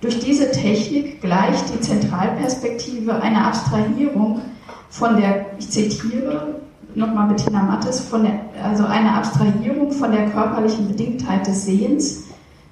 [0.00, 4.40] Durch diese Technik gleicht die Zentralperspektive eine Abstrahierung
[4.90, 6.56] von der, ich zitiere
[6.94, 12.24] nochmal Bettina Mattes, von der, also eine Abstrahierung von der körperlichen Bedingtheit des Sehens,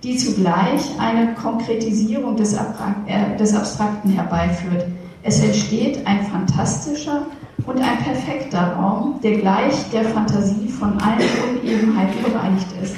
[0.02, 4.86] die zugleich eine Konkretisierung des, äh, des Abstrakten herbeiführt.
[5.22, 7.26] Es entsteht ein fantastischer
[7.66, 11.28] und ein perfekter Raum, der gleich der Fantasie von allen
[11.60, 12.94] Unebenheiten bereinigt ist.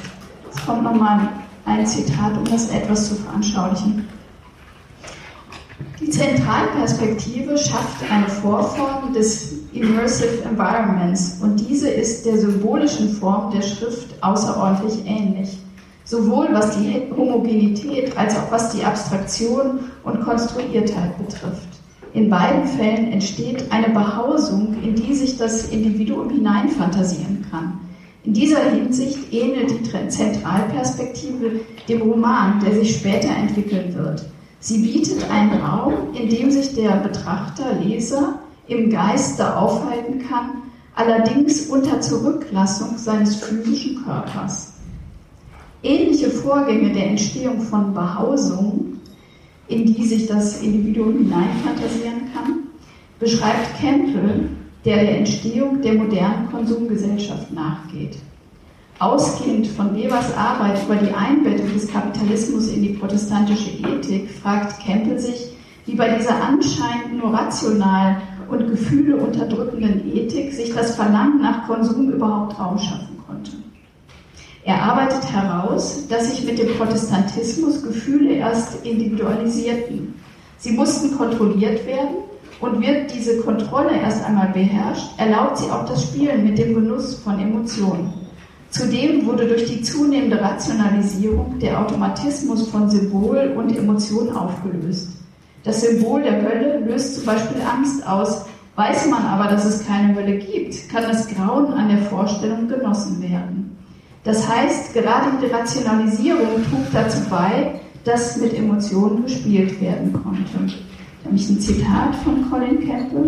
[0.55, 1.29] Es kommt nochmal
[1.65, 4.07] ein Zitat, um das etwas zu veranschaulichen.
[6.01, 13.63] Die Zentralperspektive schafft eine Vorform des Immersive Environments und diese ist der symbolischen Form der
[13.63, 15.59] Schrift außerordentlich ähnlich.
[16.05, 21.69] Sowohl was die Homogenität als auch was die Abstraktion und Konstruiertheit betrifft.
[22.15, 27.81] In beiden Fällen entsteht eine Behausung, in die sich das Individuum hineinfantasieren kann.
[28.23, 34.25] In dieser Hinsicht ähnelt die Zentralperspektive dem Roman, der sich später entwickeln wird.
[34.61, 40.63] Sie bietet einen Raum, in dem sich der Betrachter, Leser im Geiste aufhalten kann,
[40.95, 44.73] allerdings unter Zurücklassung seines physischen Körpers.
[45.83, 49.01] Ähnliche Vorgänge der Entstehung von Behausungen,
[49.69, 52.65] in die sich das Individuum hineinfantasieren kann,
[53.21, 54.49] beschreibt Campbell,
[54.85, 58.17] der der Entstehung der modernen Konsumgesellschaft nachgeht.
[59.01, 65.21] Ausgehend von Webers Arbeit über die Einbettung des Kapitalismus in die protestantische Ethik fragt Campbell
[65.21, 65.53] sich,
[65.87, 68.17] wie bei dieser anscheinend nur rational
[68.49, 73.53] und Gefühle unterdrückenden Ethik sich das Verlangen nach Konsum überhaupt Raum schaffen konnte.
[74.65, 80.13] Er arbeitet heraus, dass sich mit dem Protestantismus Gefühle erst individualisierten.
[80.59, 82.17] Sie mussten kontrolliert werden
[82.59, 87.15] und wird diese Kontrolle erst einmal beherrscht, erlaubt sie auch das Spielen mit dem Genuss
[87.15, 88.28] von Emotionen.
[88.71, 95.09] Zudem wurde durch die zunehmende Rationalisierung der Automatismus von Symbol und Emotion aufgelöst.
[95.65, 98.45] Das Symbol der Hölle löst zum Beispiel Angst aus.
[98.77, 103.21] Weiß man aber, dass es keine Hölle gibt, kann das Grauen an der Vorstellung genossen
[103.21, 103.77] werden.
[104.23, 110.75] Das heißt, gerade die Rationalisierung trug dazu bei, dass mit Emotionen gespielt werden konnte.
[111.23, 113.28] Da habe ich ein Zitat von Colin Campbell.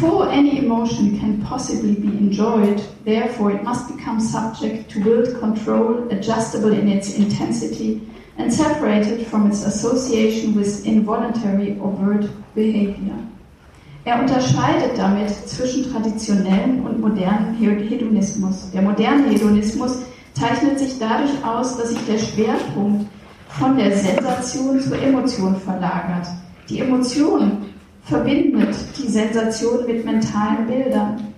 [0.00, 6.06] Before any emotion can possibly be enjoyed, therefore it must become subject to willed control,
[6.12, 8.00] adjustable in its intensity,
[8.36, 13.18] and separated from its association with involuntary overt behavior.
[14.04, 18.70] Er unterscheidet damit zwischen traditionellem und modernem Hedonismus.
[18.70, 23.06] Der moderne Hedonismus zeichnet sich dadurch aus, dass sich der Schwerpunkt
[23.48, 26.28] von der Sensation zur Emotion verlagert.
[26.68, 27.67] Die Emotion
[28.08, 31.34] verbindet die Sensation mit mentalen Bildern,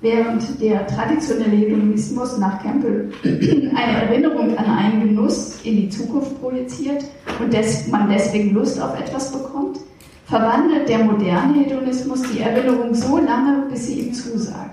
[0.00, 7.04] während der traditionelle Hedonismus nach Campbell eine Erinnerung an einen Genuss in die Zukunft projiziert
[7.38, 9.78] und des, man deswegen Lust auf etwas bekommt,
[10.24, 14.70] verwandelt der moderne Hedonismus die Erinnerung so lange, bis sie ihm zusagt.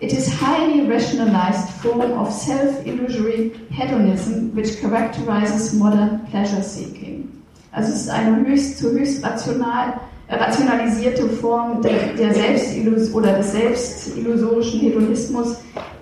[0.00, 7.28] It is highly rationalized form of self-illusory hedonism which characterizes modern pleasure seeking.
[7.72, 13.52] Also es ist eine höchst zu höchst rational, rationalisierte Form der, der Selbstillus oder des
[13.52, 15.56] selbstillusorischen Hedonismus,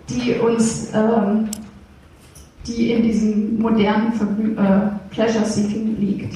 [0.08, 1.48] die uns, ähm,
[2.66, 4.12] die in diesem modernen
[4.56, 6.34] äh, Pleasure Seeking liegt.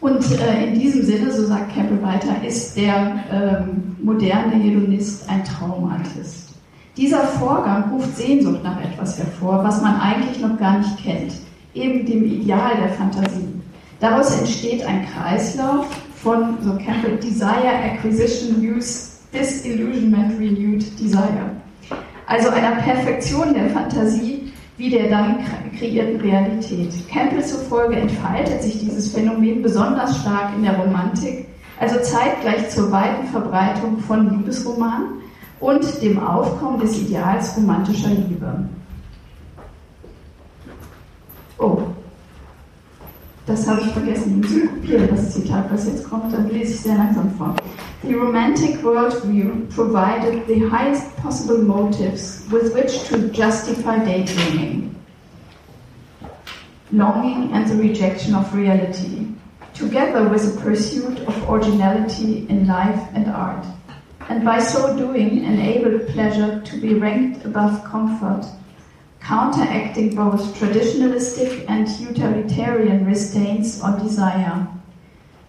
[0.00, 5.42] Und äh, in diesem Sinne, so sagt Campbell weiter, ist der ähm, moderne Hedonist ein
[5.44, 6.54] Traumartist.
[6.96, 11.32] Dieser Vorgang ruft Sehnsucht nach etwas hervor, was man eigentlich noch gar nicht kennt
[11.76, 13.48] eben dem Ideal der Fantasie.
[14.00, 15.86] Daraus entsteht ein Kreislauf
[16.22, 21.50] von, so Campbell, Desire, Acquisition, Use, Disillusionment, Renewed Desire.
[22.26, 25.38] Also einer Perfektion der Fantasie wie der dann
[25.78, 26.92] kreierten Realität.
[27.08, 31.46] Campbell zufolge entfaltet sich dieses Phänomen besonders stark in der Romantik,
[31.80, 35.22] also zeitgleich zur weiten Verbreitung von Liebesromanen
[35.60, 38.68] und dem Aufkommen des Ideals romantischer Liebe.
[41.58, 41.78] Oh,
[43.46, 46.96] das habe ich vergessen zu kopieren, das Zitat, was jetzt kommt, dann lese ich sehr
[46.96, 47.54] langsam vor.
[48.02, 54.94] The romantic worldview provided the highest possible motives with which to justify daydreaming,
[56.90, 59.28] longing and the rejection of reality,
[59.74, 63.64] together with a pursuit of originality in life and art,
[64.28, 68.44] and by so doing enabled pleasure to be ranked above comfort
[69.26, 74.68] counteracting both traditionalistic and utilitarian restraints on desire.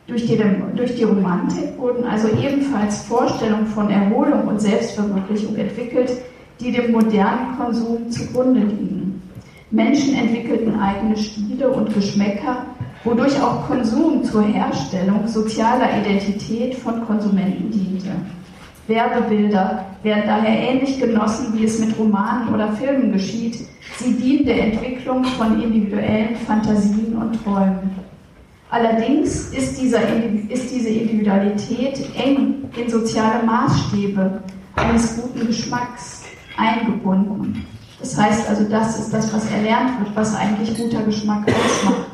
[0.07, 0.37] Durch die,
[0.75, 6.11] durch die Romantik wurden also ebenfalls Vorstellungen von Erholung und Selbstverwirklichung entwickelt,
[6.59, 9.21] die dem modernen Konsum zugrunde liegen.
[9.69, 12.65] Menschen entwickelten eigene Stile und Geschmäcker,
[13.03, 18.11] wodurch auch Konsum zur Herstellung sozialer Identität von Konsumenten diente.
[18.87, 23.67] Werbebilder werden daher ähnlich genossen, wie es mit Romanen oder Filmen geschieht.
[23.97, 27.91] Sie dienen der Entwicklung von individuellen Fantasien und Träumen.
[28.69, 30.01] Allerdings ist, dieser,
[30.49, 34.41] ist diese Individualität eng in soziale Maßstäbe
[34.75, 36.23] eines guten Geschmacks
[36.57, 37.65] eingebunden.
[37.99, 42.07] Das heißt also, das ist das, was erlernt wird, was eigentlich guter Geschmack ausmacht.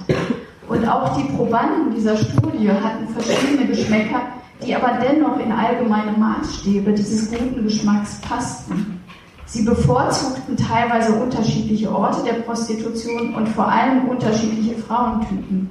[0.69, 4.21] Und auch die Probanden dieser Studie hatten verschiedene Geschmäcker,
[4.65, 8.99] die aber dennoch in allgemeine Maßstäbe dieses guten Geschmacks passten.
[9.45, 15.69] Sie bevorzugten teilweise unterschiedliche Orte der Prostitution und vor allem unterschiedliche Frauentypen.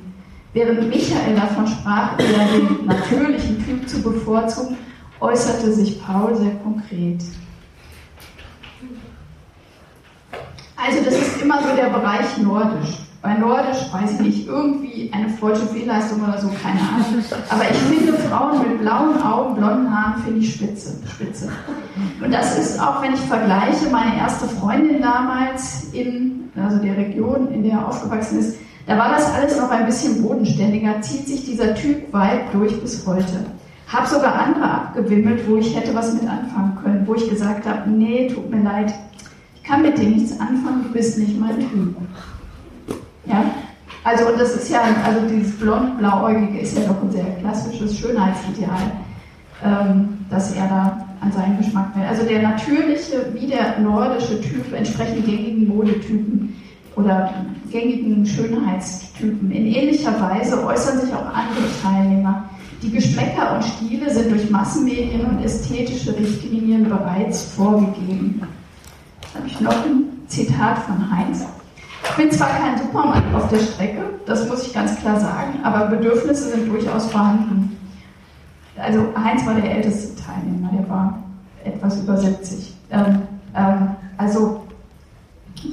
[0.53, 4.77] Während Michael davon sprach, eher den natürlichen Typ zu bevorzugen,
[5.21, 7.23] äußerte sich Paul sehr konkret.
[10.77, 13.02] Also das ist immer so der Bereich Nordisch.
[13.23, 17.25] Bei Nordisch weiß ich nicht, irgendwie eine falsche Fehlleistung oder so, keine Ahnung.
[17.51, 21.49] Aber ich finde Frauen mit blauen Augen, blonden Haaren, finde ich spitze, spitze.
[22.21, 27.49] Und das ist auch, wenn ich vergleiche, meine erste Freundin damals in, also der Region,
[27.53, 28.57] in der er aufgewachsen ist,
[28.89, 33.07] da war das alles noch ein bisschen bodenständiger, zieht sich dieser Typ weit durch bis
[33.07, 33.45] heute.
[33.87, 37.89] Hab sogar andere abgewimmelt, wo ich hätte was mit anfangen können, wo ich gesagt habe,
[37.89, 38.93] nee, tut mir leid,
[39.55, 41.95] ich kann mit dir nichts anfangen, du bist nicht mein Typ.
[43.27, 43.45] Ja?
[44.05, 48.93] Also, und das ist ja, also dieses blond-blauäugige ist ja doch ein sehr klassisches Schönheitsideal,
[49.65, 52.05] ähm, dass er da an seinen Geschmack will.
[52.05, 56.57] Also der natürliche wie der nordische Typ entsprechen gängigen Modetypen
[56.97, 57.33] oder
[57.71, 59.53] gängigen Schönheitstypen.
[59.53, 62.51] In ähnlicher Weise äußern sich auch andere Teilnehmer.
[62.83, 68.43] Die Geschmäcker und Stile sind durch Massenmedien und ästhetische Richtlinien bereits vorgegeben.
[69.23, 71.47] Jetzt habe ich noch ein Zitat von Heinz.
[72.13, 75.87] Ich bin zwar kein Supermann auf der Strecke, das muss ich ganz klar sagen, aber
[75.87, 77.75] Bedürfnisse sind durchaus vorhanden.
[78.77, 81.23] Also Heinz war der älteste Teilnehmer, der war
[81.65, 82.75] etwas über 70.
[82.91, 83.23] Ähm,
[83.57, 84.63] ähm, also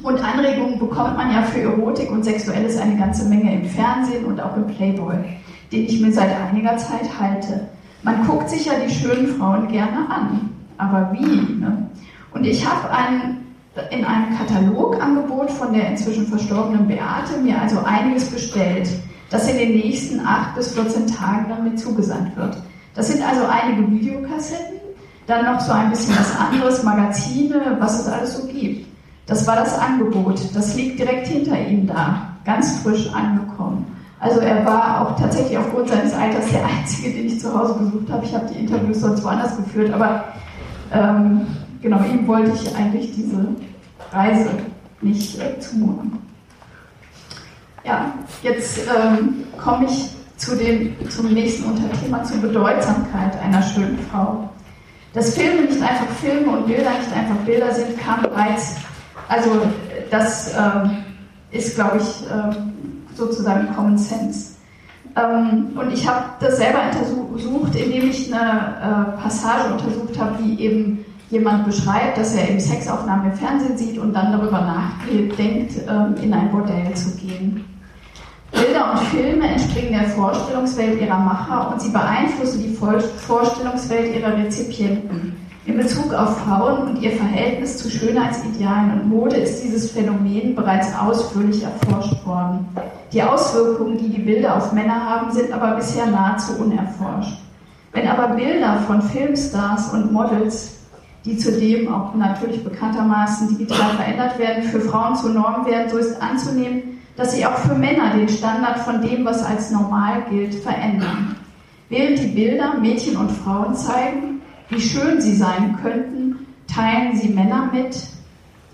[0.01, 4.39] und Anregungen bekommt man ja für Erotik und Sexuelles eine ganze Menge im Fernsehen und
[4.39, 5.17] auch im Playboy,
[5.73, 7.67] den ich mir seit einiger Zeit halte.
[8.03, 11.25] Man guckt sich ja die schönen Frauen gerne an, aber wie?
[11.25, 11.89] Ne?
[12.31, 13.39] Und ich habe ein,
[13.91, 18.89] in einem Katalogangebot von der inzwischen verstorbenen Beate mir also einiges bestellt,
[19.29, 22.57] das in den nächsten 8 bis 14 Tagen dann mit zugesandt wird.
[22.95, 24.79] Das sind also einige Videokassetten,
[25.27, 28.87] dann noch so ein bisschen was anderes, Magazine, was es alles so gibt.
[29.27, 30.41] Das war das Angebot.
[30.55, 33.85] Das liegt direkt hinter ihm da, ganz frisch angekommen.
[34.19, 38.11] Also er war auch tatsächlich aufgrund seines Alters der Einzige, den ich zu Hause besucht
[38.11, 38.25] habe.
[38.25, 40.25] Ich habe die Interviews sonst woanders geführt, aber
[40.91, 41.45] ähm,
[41.81, 43.47] genau, ihm wollte ich eigentlich diese
[44.11, 44.49] Reise
[45.01, 46.19] nicht äh, zumuten.
[47.83, 48.13] Ja,
[48.43, 54.49] jetzt ähm, komme ich zu dem, zum nächsten Unterthema, zur Bedeutsamkeit einer schönen Frau.
[55.13, 58.75] Dass Filme nicht einfach Filme und Bilder nicht einfach Bilder sind, kam bereits
[59.29, 59.61] also
[60.09, 61.03] das ähm,
[61.51, 62.73] ist, glaube ich, ähm,
[63.15, 64.55] sozusagen Common Sense.
[65.15, 70.59] Ähm, und ich habe das selber untersucht, indem ich eine äh, Passage untersucht habe, wie
[70.59, 76.15] eben jemand beschreibt, dass er eben Sexaufnahmen im Fernsehen sieht und dann darüber nachdenkt, ähm,
[76.21, 77.65] in ein Bordell zu gehen.
[78.51, 85.35] Bilder und Filme entspringen der Vorstellungswelt ihrer Macher und sie beeinflussen die Vorstellungswelt ihrer Rezipienten.
[85.65, 90.87] In Bezug auf Frauen und ihr Verhältnis zu Schönheitsidealen und Mode ist dieses Phänomen bereits
[90.97, 92.67] ausführlich erforscht worden.
[93.13, 97.37] Die Auswirkungen, die die Bilder auf Männer haben, sind aber bisher nahezu unerforscht.
[97.91, 100.78] Wenn aber Bilder von Filmstars und Models,
[101.25, 106.21] die zudem auch natürlich bekanntermaßen digital verändert werden, für Frauen zur Norm werden, so ist
[106.21, 111.35] anzunehmen, dass sie auch für Männer den Standard von dem, was als normal gilt, verändern.
[111.89, 117.69] Während die Bilder Mädchen und Frauen zeigen, wie schön sie sein könnten, teilen sie Männer
[117.73, 117.97] mit.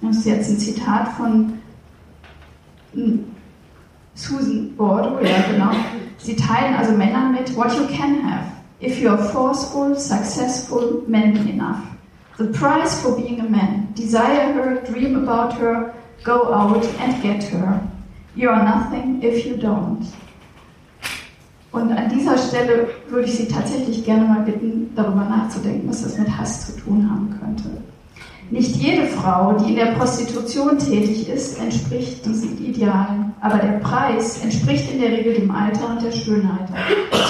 [0.01, 1.53] Das ist jetzt ein Zitat von
[2.93, 3.25] hm,
[4.13, 5.71] Susan Bordeaux, ja genau.
[6.17, 11.51] Sie teilen also Männer mit, what you can have, if you are forceful, successful, manly
[11.51, 11.94] enough.
[12.37, 13.93] The price for being a man.
[13.95, 17.81] Desire her, dream about her, go out and get her.
[18.35, 20.05] You are nothing if you don't.
[21.71, 26.17] Und an dieser Stelle würde ich Sie tatsächlich gerne mal bitten, darüber nachzudenken, was das
[26.17, 27.69] mit Hass zu tun haben könnte.
[28.51, 34.43] Nicht jede Frau, die in der Prostitution tätig ist, entspricht diesen Idealen, aber der Preis
[34.43, 36.69] entspricht in der Regel dem Alter und der Schönheit.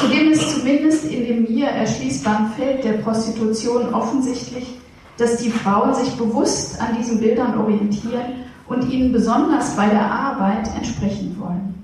[0.01, 4.78] Zudem ist zumindest in dem mir erschließbaren Feld der Prostitution offensichtlich,
[5.18, 10.70] dass die Frauen sich bewusst an diesen Bildern orientieren und ihnen besonders bei der Arbeit
[10.76, 11.76] entsprechen wollen.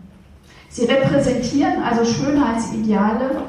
[0.69, 3.43] Sie repräsentieren also Schönheitsideale,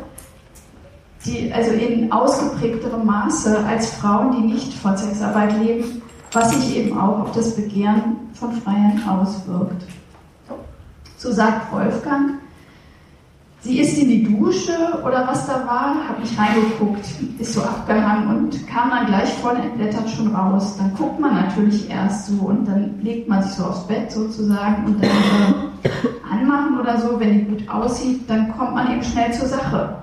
[1.25, 6.03] die, also in ausgeprägterem Maße als Frauen, die nicht von Sexarbeit leben,
[6.33, 9.85] was sich eben auch auf das Begehren von Freiern auswirkt.
[11.17, 12.42] So sagt Wolfgang,
[13.63, 14.73] sie ist in die Dusche
[15.05, 17.05] oder was da war, habe ich reingeguckt,
[17.39, 20.77] ist so abgehangen und kam dann gleich voll entblättert schon raus.
[20.77, 24.85] Dann guckt man natürlich erst so und dann legt man sich so aufs Bett sozusagen
[24.85, 25.11] und dann
[25.83, 25.89] äh,
[26.31, 30.03] anmachen oder so, wenn die gut aussieht, dann kommt man eben schnell zur Sache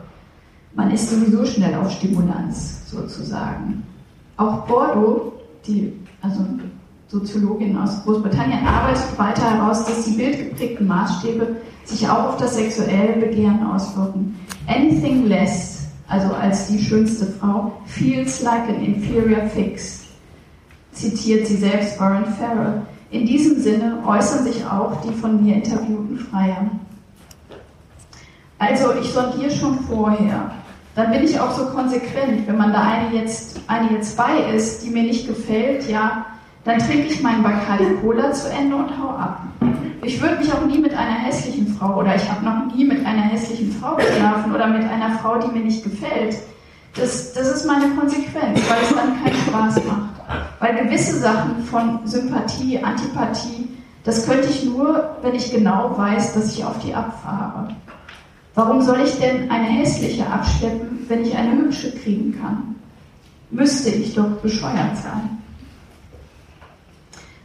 [0.80, 3.84] man ist sowieso schnell auf Stimulanz sozusagen.
[4.38, 5.34] Auch Bordeaux,
[5.66, 6.46] die, also
[7.08, 11.58] Soziologin aus Großbritannien, arbeitet weiter heraus, dass die bildgeprägten Maßstäbe
[11.90, 14.40] sich auch auf das sexuelle Begehren auswirken.
[14.68, 20.06] Anything less, also als die schönste Frau, feels like an inferior fix,
[20.92, 22.82] zitiert sie selbst Warren Farrell.
[23.12, 26.70] In diesem Sinne äußern sich auch die von mir interviewten Freier.
[28.60, 30.52] Also ich sondiere schon vorher.
[30.96, 32.46] Dann bin ich auch so konsequent.
[32.46, 36.26] Wenn man da eine jetzt, eine jetzt bei ist, die mir nicht gefällt, ja,
[36.66, 39.42] dann trinke ich meinen Bacardi Cola zu Ende und hau ab.
[40.02, 43.06] Ich würde mich auch nie mit einer hässlichen Frau oder ich habe noch nie mit
[43.06, 46.38] einer hässlichen Frau geschlafen oder mit einer Frau, die mir nicht gefällt.
[46.96, 50.10] Das, das ist meine Konsequenz, weil es dann keinen Spaß macht.
[50.60, 53.70] Weil gewisse Sachen von Sympathie, Antipathie,
[54.04, 57.76] das könnte ich nur, wenn ich genau weiß, dass ich auf die abfahre.
[58.56, 62.76] Warum soll ich denn eine hässliche abschleppen, wenn ich eine hübsche kriegen kann?
[63.52, 65.39] Müsste ich doch bescheuert sein.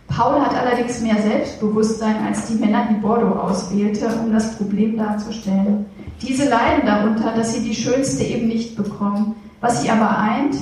[0.08, 5.86] Paul hat allerdings mehr Selbstbewusstsein als die Männer, die Bordeaux auswählte, um das Problem darzustellen.
[6.22, 9.34] Diese leiden darunter, dass sie die Schönste eben nicht bekommen.
[9.60, 10.56] Was sie aber eint,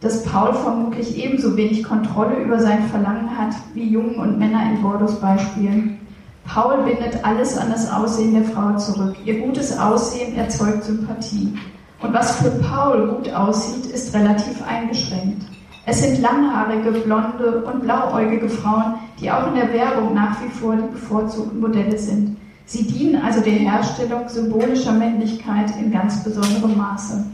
[0.00, 4.82] dass Paul vermutlich ebenso wenig Kontrolle über sein Verlangen hat wie Jungen und Männer in
[4.82, 5.98] Bordeaux Beispielen.
[6.44, 9.14] Paul bindet alles an das Aussehen der Frau zurück.
[9.24, 11.54] Ihr gutes Aussehen erzeugt Sympathie.
[12.00, 15.44] Und was für Paul gut aussieht, ist relativ eingeschränkt.
[15.84, 20.76] Es sind langhaarige, blonde und blauäugige Frauen, die auch in der Werbung nach wie vor
[20.76, 22.36] die bevorzugten Modelle sind.
[22.66, 27.24] Sie dienen also der Herstellung symbolischer Männlichkeit in ganz besonderem Maße.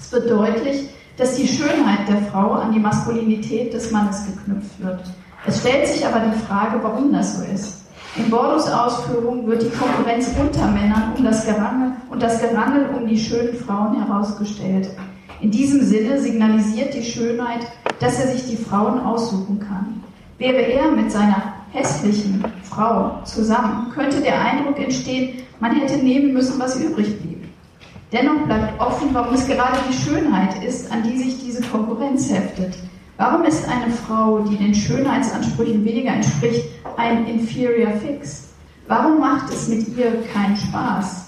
[0.00, 5.00] Es wird deutlich, dass die Schönheit der Frau an die Maskulinität des Mannes geknüpft wird.
[5.46, 7.84] Es stellt sich aber die Frage, warum das so ist.
[8.16, 13.06] In Bordos Ausführungen wird die Konkurrenz unter Männern um das Gerangel und das Gerangel um
[13.06, 14.88] die schönen Frauen herausgestellt.
[15.40, 17.66] In diesem Sinne signalisiert die Schönheit,
[18.00, 20.02] dass er sich die Frauen aussuchen kann.
[20.38, 26.58] Wäre er mit seiner hässlichen Frau zusammen, könnte der Eindruck entstehen, man hätte nehmen müssen,
[26.58, 27.44] was übrig blieb.
[28.12, 32.74] Dennoch bleibt offen, warum es gerade die Schönheit ist, an die sich diese Konkurrenz heftet.
[33.18, 36.66] Warum ist eine Frau, die den Schönheitsansprüchen weniger entspricht,
[36.96, 38.48] ein inferior fix?
[38.88, 41.25] Warum macht es mit ihr keinen Spaß?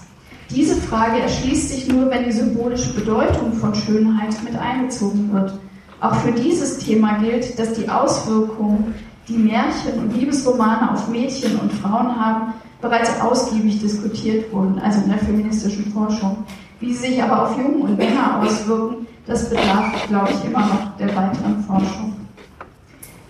[0.51, 5.53] Diese Frage erschließt sich nur, wenn die symbolische Bedeutung von Schönheit mit einbezogen wird.
[6.01, 8.95] Auch für dieses Thema gilt, dass die Auswirkungen,
[9.27, 15.09] die Märchen und Liebesromane auf Mädchen und Frauen haben, bereits ausgiebig diskutiert wurden, also in
[15.09, 16.45] der feministischen Forschung.
[16.79, 20.97] Wie sie sich aber auf Jungen und Männer auswirken, das bedarf, glaube ich, immer noch
[20.97, 22.13] der weiteren Forschung.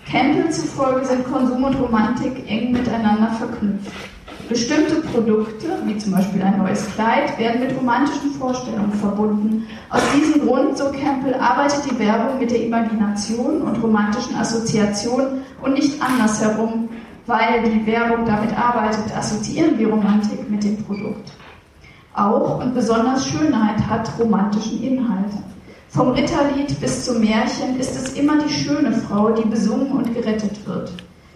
[0.09, 3.91] Campbell zufolge sind Konsum und Romantik eng miteinander verknüpft.
[4.49, 9.67] Bestimmte Produkte, wie zum Beispiel ein neues Kleid, werden mit romantischen Vorstellungen verbunden.
[9.91, 15.73] Aus diesem Grund, so Campbell, arbeitet die Werbung mit der Imagination und romantischen Assoziationen und
[15.73, 16.89] nicht andersherum,
[17.27, 21.31] weil die Werbung damit arbeitet, assoziieren wir Romantik mit dem Produkt.
[22.15, 25.31] Auch und besonders Schönheit hat romantischen Inhalt.
[25.89, 30.65] Vom Ritterlied bis zum Märchen ist es immer die schöne Frau, die besungen und gerettet
[30.65, 30.91] wird.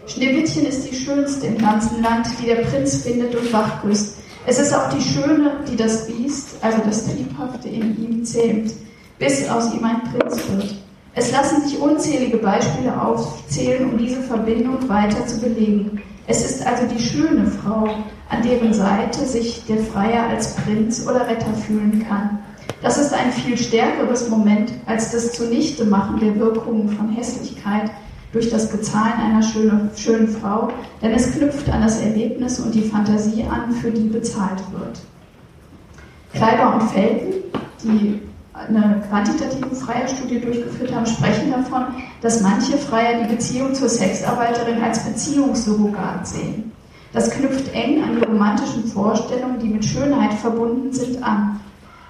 [0.08, 4.18] Schneewittchen ist die schönste im ganzen Land, die der Prinz findet und wachküsst.
[4.46, 8.74] Es ist auch die Schöne, die das Biest, also das Triebhafte in ihm zähmt,
[9.18, 10.76] bis aus ihm ein Prinz wird.
[11.16, 16.02] Es lassen sich unzählige Beispiele aufzählen, um diese Verbindung weiter zu belegen.
[16.28, 17.88] Es ist also die schöne Frau,
[18.30, 22.40] an deren Seite sich der Freier als Prinz oder Retter fühlen kann.
[22.82, 27.92] Das ist ein viel stärkeres Moment als das Zunichtemachen der Wirkungen von Hässlichkeit
[28.34, 30.70] durch das Bezahlen einer schönen, schönen Frau,
[31.02, 35.00] denn es knüpft an das Erlebnis und die Fantasie an, für die bezahlt wird.
[36.34, 37.44] Kleiber und Felten,
[37.84, 38.20] die
[38.54, 41.86] eine quantitative Freierstudie durchgeführt haben, sprechen davon,
[42.22, 46.72] dass manche Freier die Beziehung zur Sexarbeiterin als Beziehungssurrogat sehen.
[47.14, 51.60] Das knüpft eng an die romantischen Vorstellungen, die mit Schönheit verbunden sind, an.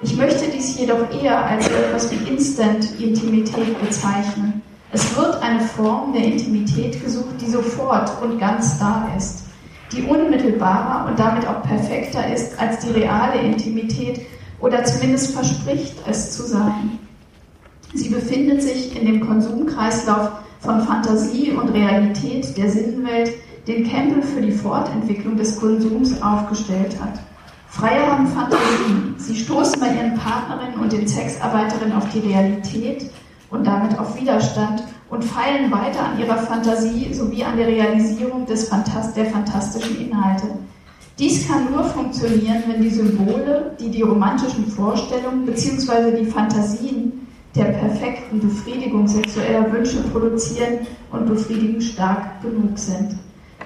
[0.02, 4.62] Ich möchte dies jedoch eher als etwas wie Instant-Intimität bezeichnen.
[4.94, 9.44] Es wird eine Form der Intimität gesucht, die sofort und ganz da ist,
[9.92, 14.22] die unmittelbarer und damit auch perfekter ist als die reale Intimität
[14.60, 17.00] oder zumindest verspricht es zu sein.
[17.96, 20.30] Sie befindet sich in dem Konsumkreislauf
[20.60, 23.34] von Fantasie und Realität der Sinnenwelt,
[23.68, 27.20] den Campbell für die Fortentwicklung des Konsums aufgestellt hat.
[27.68, 29.16] Freier haben Fantasien.
[29.18, 33.10] Sie stoßen bei ihren Partnerinnen und den Sexarbeiterinnen auf die Realität
[33.54, 38.68] und damit auf Widerstand und feilen weiter an ihrer Fantasie sowie an der Realisierung des
[38.68, 40.48] Phantast der fantastischen Inhalte.
[41.20, 46.20] Dies kann nur funktionieren, wenn die Symbole, die die romantischen Vorstellungen bzw.
[46.20, 53.16] die Fantasien der perfekten Befriedigung sexueller Wünsche produzieren und befriedigend stark genug sind.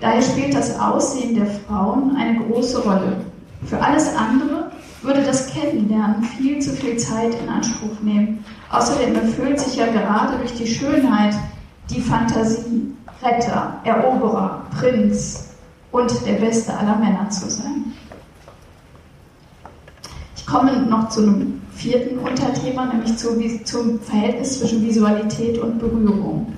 [0.02, 3.22] Daher spielt das Aussehen der Frauen eine große Rolle.
[3.64, 4.70] Für alles andere
[5.02, 8.44] würde das Kennenlernen viel zu viel Zeit in Anspruch nehmen.
[8.70, 11.36] Außerdem erfüllt sich ja gerade durch die Schönheit
[11.90, 15.50] die Fantasie, Retter, Eroberer, Prinz
[15.92, 17.94] und der beste aller Männer zu sein.
[20.36, 26.54] Ich komme noch zu einem vierten Unterthema, nämlich zu, zum Verhältnis zwischen Visualität und Berührung.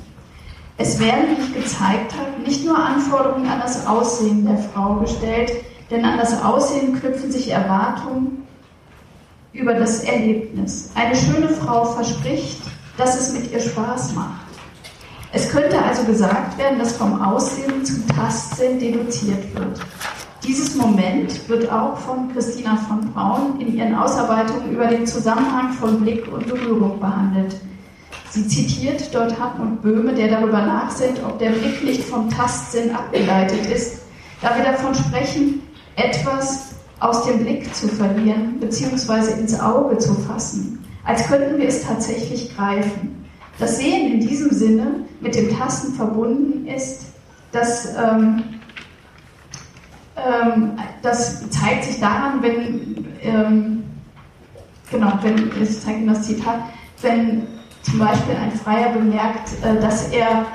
[0.77, 5.51] Es werden, wie ich gezeigt habe, nicht nur Anforderungen an das Aussehen der Frau gestellt,
[5.91, 8.47] denn an das Aussehen knüpfen sich Erwartungen
[9.53, 10.91] über das Erlebnis.
[10.95, 12.61] Eine schöne Frau verspricht,
[12.97, 14.45] dass es mit ihr Spaß macht.
[15.31, 19.79] Es könnte also gesagt werden, dass vom Aussehen zum Tastsinn deduziert wird.
[20.43, 26.01] Dieses Moment wird auch von Christina von Braun in ihren Ausarbeitungen über den Zusammenhang von
[26.01, 27.55] Blick und Berührung behandelt.
[28.31, 33.65] Sie zitiert dort Hartmut Böhme, der darüber nachsinnt, ob der Blick nicht vom Tastsinn abgeleitet
[33.67, 34.01] ist,
[34.41, 35.61] da wir davon sprechen,
[35.95, 36.68] etwas
[36.99, 39.39] aus dem Blick zu verlieren bzw.
[39.39, 43.25] ins Auge zu fassen, als könnten wir es tatsächlich greifen.
[43.57, 47.07] Das Sehen in diesem Sinne mit dem Tasten verbunden ist,
[47.51, 48.43] das, ähm,
[50.15, 50.71] ähm,
[51.01, 53.83] das zeigt sich daran, wenn, ähm,
[54.91, 56.59] genau, wenn, ich zeige das Zitat,
[57.01, 57.47] wenn
[57.81, 60.45] zum Beispiel ein Freier bemerkt, äh, dass er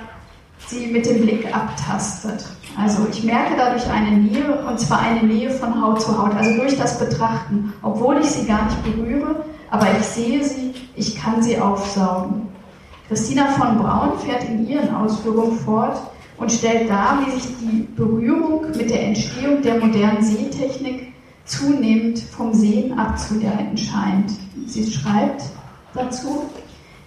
[0.66, 2.44] sie mit dem Blick abtastet.
[2.76, 6.56] Also ich merke dadurch eine Nähe, und zwar eine Nähe von Haut zu Haut, also
[6.56, 11.42] durch das Betrachten, obwohl ich sie gar nicht berühre, aber ich sehe sie, ich kann
[11.42, 12.48] sie aufsaugen.
[13.08, 16.00] Christina von Braun fährt in ihren Ausführungen fort
[16.36, 21.12] und stellt dar, wie sich die Berührung mit der Entstehung der modernen Sehtechnik
[21.44, 24.32] zunehmend vom Sehen abzuleiten scheint.
[24.66, 25.44] Sie schreibt
[25.92, 26.44] dazu,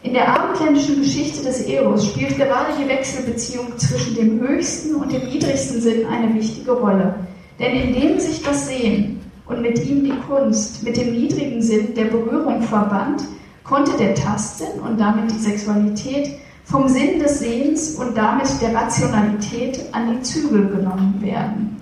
[0.03, 5.25] in der abendländischen Geschichte des Eros spielt gerade die Wechselbeziehung zwischen dem höchsten und dem
[5.27, 7.15] niedrigsten Sinn eine wichtige Rolle.
[7.59, 12.05] Denn indem sich das Sehen und mit ihm die Kunst mit dem niedrigen Sinn der
[12.05, 13.23] Berührung verband,
[13.63, 16.29] konnte der Tastsinn und damit die Sexualität
[16.63, 21.77] vom Sinn des Sehens und damit der Rationalität an die Zügel genommen werden.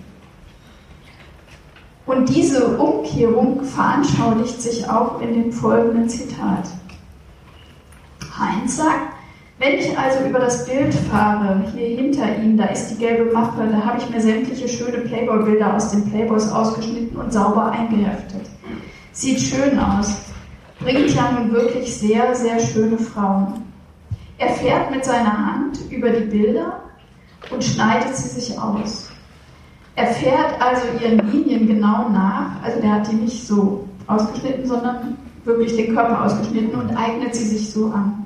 [2.06, 6.68] Und diese Umkehrung veranschaulicht sich auch in dem folgenden Zitat.
[8.38, 9.16] Heinz sagt,
[9.58, 13.68] wenn ich also über das Bild fahre, hier hinter ihm, da ist die gelbe Mappe,
[13.72, 18.50] da habe ich mir sämtliche schöne Playboy-Bilder aus den Playboys ausgeschnitten und sauber eingeheftet.
[19.14, 20.18] Sieht schön aus,
[20.80, 23.64] bringt ja nun wirklich sehr, sehr schöne Frauen.
[24.38, 26.82] Er fährt mit seiner Hand über die Bilder
[27.50, 29.10] und schneidet sie sich aus.
[29.96, 35.18] Er fährt also ihren Linien genau nach, also der hat die nicht so ausgeschnitten, sondern
[35.46, 38.25] wirklich den Körper ausgeschnitten und eignet sie sich so an.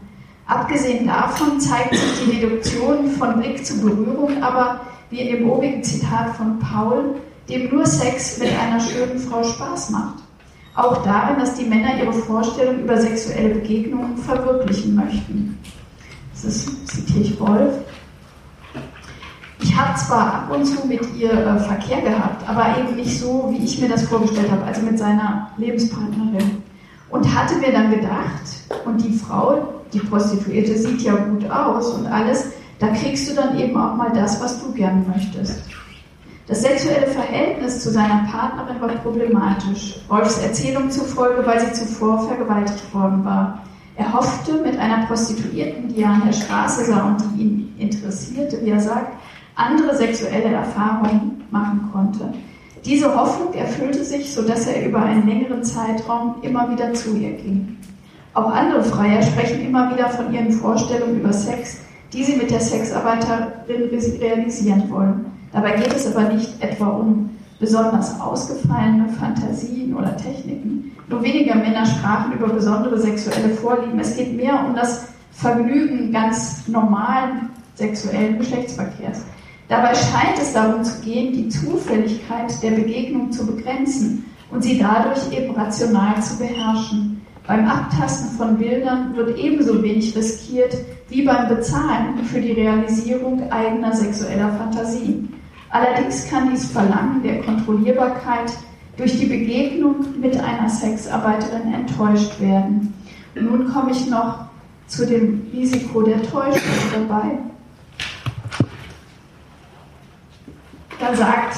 [0.50, 4.82] Abgesehen davon zeigt sich die Reduktion von Blick zu Berührung aber,
[5.12, 9.92] wie in dem obigen Zitat von Paul, dem nur Sex mit einer schönen Frau Spaß
[9.92, 10.16] macht.
[10.74, 15.60] Auch darin, dass die Männer ihre Vorstellung über sexuelle Begegnungen verwirklichen möchten.
[16.34, 17.74] Das ist, zitiere ich Wolf.
[19.62, 23.54] Ich habe zwar ab und zu mit ihr äh, Verkehr gehabt, aber eben nicht so,
[23.54, 26.64] wie ich mir das vorgestellt habe, also mit seiner Lebenspartnerin.
[27.12, 28.42] Und hatte mir dann gedacht,
[28.86, 33.58] und die Frau, die Prostituierte sieht ja gut aus und alles, da kriegst du dann
[33.58, 35.64] eben auch mal das, was du gern möchtest.
[36.48, 40.00] Das sexuelle Verhältnis zu seiner Partnerin war problematisch.
[40.08, 43.64] Wolfs Erzählung zufolge, weil sie zuvor vergewaltigt worden war.
[43.96, 48.60] Er hoffte, mit einer Prostituierten, die er an der Straße sah und die ihn interessierte,
[48.64, 49.14] wie er sagt,
[49.56, 52.34] andere sexuelle Erfahrungen machen konnte.
[52.86, 57.78] Diese Hoffnung erfüllte sich, sodass er über einen längeren Zeitraum immer wieder zu ihr ging.
[58.34, 61.80] Auch andere Freier sprechen immer wieder von ihren Vorstellungen über Sex,
[62.14, 65.26] die sie mit der Sexarbeiterin realisieren wollen.
[65.52, 70.92] Dabei geht es aber nicht etwa um besonders ausgefallene Fantasien oder Techniken.
[71.08, 74.00] Nur weniger Männer sprachen über besondere sexuelle Vorlieben.
[74.00, 79.22] Es geht mehr um das Vergnügen ganz normalen sexuellen Geschlechtsverkehrs.
[79.68, 85.32] Dabei scheint es darum zu gehen, die Zufälligkeit der Begegnung zu begrenzen und sie dadurch
[85.32, 87.19] eben rational zu beherrschen.
[87.50, 90.78] Beim Abtasten von Bildern wird ebenso wenig riskiert
[91.08, 95.34] wie beim Bezahlen für die Realisierung eigener sexueller Fantasien.
[95.72, 98.54] Allerdings kann dies Verlangen der Kontrollierbarkeit
[98.98, 102.94] durch die Begegnung mit einer Sexarbeiterin enttäuscht werden.
[103.34, 104.46] Und nun komme ich noch
[104.86, 106.62] zu dem Risiko der Täuschung
[106.94, 107.32] dabei.
[111.00, 111.58] Da sagt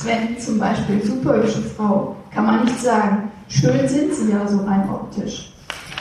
[0.00, 3.30] Sven zum Beispiel, super hübsche Frau, kann man nicht sagen.
[3.48, 5.52] Schön sind sie ja so rein optisch.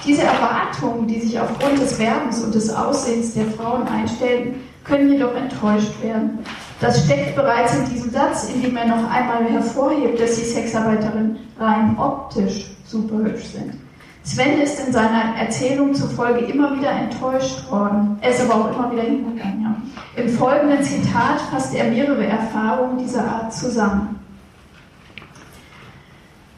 [0.05, 5.33] Diese Erwartungen, die sich aufgrund des Werbens und des Aussehens der Frauen einstellen, können jedoch
[5.35, 6.39] enttäuscht werden.
[6.81, 11.37] Das steckt bereits in diesem Satz, in dem er noch einmal hervorhebt, dass die Sexarbeiterinnen
[11.59, 13.84] rein optisch super hübsch sind.
[14.25, 18.17] Sven ist in seiner Erzählung zufolge immer wieder enttäuscht worden.
[18.21, 19.61] Er ist aber auch immer wieder hingegangen.
[19.61, 20.21] Ja.
[20.21, 24.19] Im folgenden Zitat fasst er mehrere Erfahrungen dieser Art zusammen.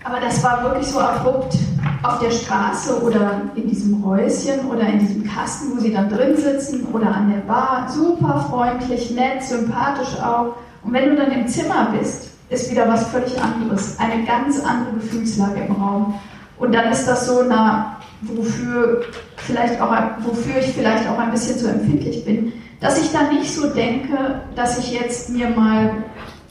[0.02, 1.58] Aber das war wirklich so abrupt
[2.04, 6.38] auf der Straße oder in diesem Häuschen oder in diesem Kasten, wo sie dann drin
[6.38, 7.90] sitzen oder an der Bar.
[7.90, 10.56] Super freundlich, nett, sympathisch auch.
[10.86, 14.00] Und wenn du dann im Zimmer bist, ist wieder was völlig anderes.
[14.00, 16.18] Eine ganz andere Gefühlslage im Raum.
[16.60, 19.04] Und dann ist das so, na, wofür,
[19.38, 23.54] vielleicht auch, wofür ich vielleicht auch ein bisschen zu empfindlich bin, dass ich dann nicht
[23.54, 26.04] so denke, dass ich jetzt mir mal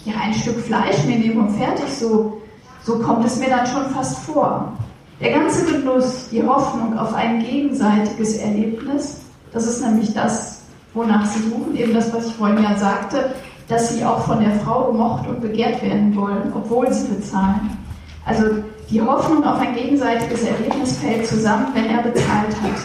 [0.04, 2.40] ja, ein Stück Fleisch mir nehme und fertig, so,
[2.82, 4.72] so kommt es mir dann schon fast vor.
[5.20, 9.20] Der ganze Genuss, die Hoffnung auf ein gegenseitiges Erlebnis,
[9.52, 10.62] das ist nämlich das,
[10.94, 13.34] wonach sie suchen, eben das, was ich vorhin ja sagte,
[13.68, 17.76] dass sie auch von der Frau gemocht und begehrt werden wollen, obwohl sie bezahlen.
[18.24, 18.44] Also
[18.90, 22.80] die Hoffnung auf ein gegenseitiges Erlebnis fällt zusammen, wenn er bezahlt hat.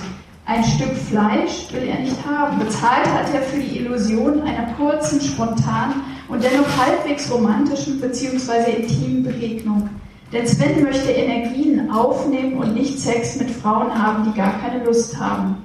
[0.45, 2.57] Ein Stück Fleisch will er nicht haben.
[2.59, 8.81] Bezahlt hat er für die Illusion einer kurzen, spontanen und dennoch halbwegs romantischen bzw.
[8.81, 9.89] intimen Begegnung.
[10.33, 15.19] Denn Sven möchte Energien aufnehmen und nicht Sex mit Frauen haben, die gar keine Lust
[15.19, 15.57] haben.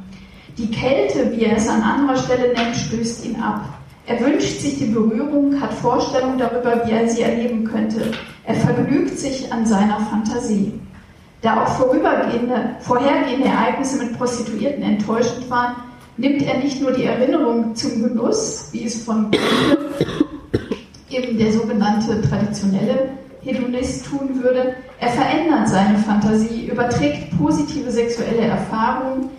[0.59, 3.65] Die Kälte, wie er es an anderer Stelle nennt, stößt ihn ab.
[4.07, 8.13] Er wünscht sich die Berührung, hat Vorstellungen darüber, wie er sie erleben könnte.
[8.45, 10.81] Er vergnügt sich an seiner Fantasie.
[11.43, 15.75] Da auch vorübergehende, vorhergehende Ereignisse mit Prostituierten enttäuschend waren,
[16.17, 19.31] nimmt er nicht nur die Erinnerung zum Genuss, wie es von
[21.11, 23.11] eben der sogenannte traditionelle
[23.43, 29.31] Hedonist tun würde, er verändert seine Fantasie, überträgt positive sexuelle Erfahrungen,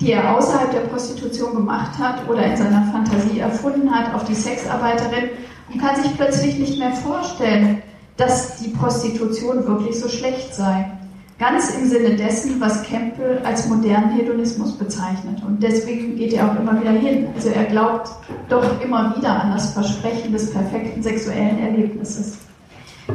[0.00, 4.34] die er außerhalb der Prostitution gemacht hat oder in seiner Fantasie erfunden hat, auf die
[4.34, 5.30] Sexarbeiterin
[5.72, 7.82] und kann sich plötzlich nicht mehr vorstellen,
[8.16, 10.90] dass die Prostitution wirklich so schlecht sei.
[11.38, 15.42] Ganz im Sinne dessen, was Campbell als modernen Hedonismus bezeichnet.
[15.44, 17.26] Und deswegen geht er auch immer wieder hin.
[17.34, 18.08] Also er glaubt
[18.48, 22.38] doch immer wieder an das Versprechen des perfekten sexuellen Erlebnisses.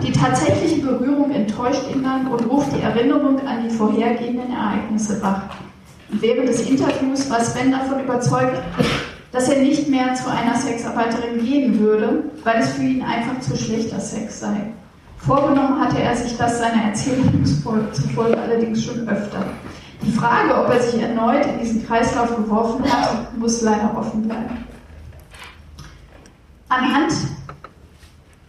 [0.04, 5.44] Die tatsächliche Berührung enttäuscht ihn dann und ruft die Erinnerung an die vorhergehenden Ereignisse wach.
[6.10, 8.62] Während des Interviews war Sven davon überzeugt,
[9.32, 13.56] dass er nicht mehr zu einer Sexarbeiterin gehen würde, weil es für ihn einfach zu
[13.56, 14.72] schlechter Sex sei.
[15.18, 19.46] Vorgenommen hatte er sich das seiner Erzählung zufolge allerdings schon öfter.
[20.02, 24.66] Die Frage, ob er sich erneut in diesen Kreislauf geworfen hat, muss leider offen bleiben.
[26.70, 27.14] Anhand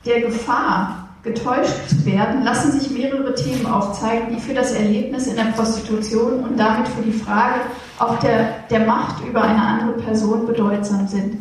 [0.07, 5.37] der Gefahr, getäuscht zu werden, lassen sich mehrere Themen aufzeigen, die für das Erlebnis in
[5.37, 7.61] der Prostitution und damit für die Frage
[8.01, 11.39] auch der, der Macht über eine andere Person bedeutsam sind.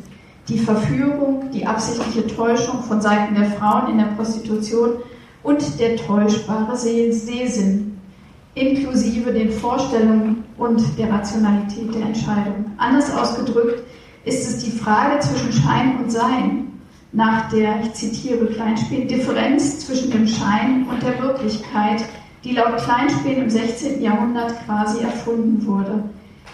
[0.49, 4.97] Die Verführung, die absichtliche Täuschung von Seiten der Frauen in der Prostitution
[5.41, 7.97] und der täuschbare Sehsinn,
[8.55, 12.65] inklusive den Vorstellungen und der Rationalität der Entscheidung.
[12.77, 13.83] Anders ausgedrückt
[14.25, 16.65] ist es die Frage zwischen Schein und Sein,
[17.11, 22.03] nach der, ich zitiere Kleinspiel, Differenz zwischen dem Schein und der Wirklichkeit,
[22.43, 24.01] die laut Kleinspiel im 16.
[24.01, 26.03] Jahrhundert quasi erfunden wurde.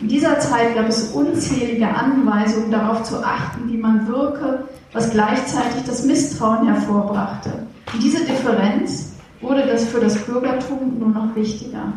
[0.01, 5.83] In dieser Zeit gab es unzählige Anweisungen darauf zu achten, wie man wirke, was gleichzeitig
[5.85, 7.51] das Misstrauen hervorbrachte.
[7.93, 11.93] Und diese Differenz wurde das für das Bürgertum nur noch wichtiger.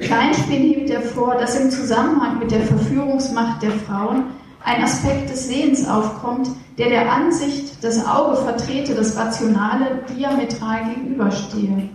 [0.00, 4.24] Kleinspiel hebt hervor, dass im Zusammenhang mit der Verführungsmacht der Frauen
[4.64, 11.88] ein Aspekt des Sehens aufkommt, der der Ansicht, das Auge vertrete, das Rationale diametral gegenüberstehe.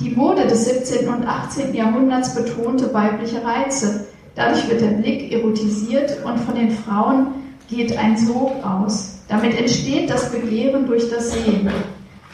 [0.00, 1.08] Die Mode des 17.
[1.08, 1.74] und 18.
[1.74, 4.06] Jahrhunderts betonte weibliche Reize.
[4.36, 7.28] Dadurch wird der Blick erotisiert und von den Frauen
[7.68, 9.18] geht ein Sog aus.
[9.28, 11.70] Damit entsteht das Begehren durch das Sehen.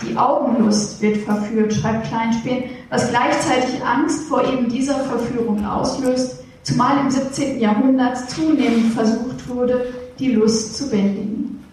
[0.03, 6.99] Die Augenlust wird verführt, schreibt Kleinspien, was gleichzeitig Angst vor eben dieser Verführung auslöst, zumal
[6.99, 7.61] im 17.
[7.61, 11.65] Jahrhundert zunehmend versucht wurde, die Lust zu bändigen.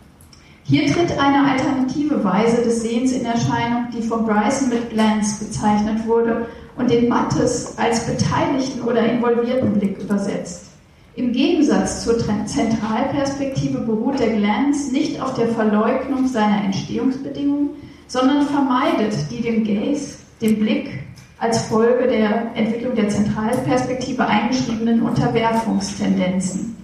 [0.64, 6.06] Hier tritt eine alternative Weise des Sehens in Erscheinung, die von Bryson mit Glance bezeichnet
[6.06, 6.46] wurde
[6.80, 10.68] und den Mattes als beteiligten oder involvierten Blick übersetzt.
[11.16, 17.72] Im Gegensatz zur Zentralperspektive beruht der Glance nicht auf der Verleugnung seiner Entstehungsbedingungen,
[18.08, 21.04] sondern vermeidet die dem Gaze, dem Blick,
[21.38, 26.78] als Folge der Entwicklung der Zentralperspektive eingeschriebenen Unterwerfungstendenzen.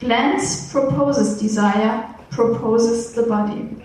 [0.00, 3.83] Glance proposes desire, proposes the body.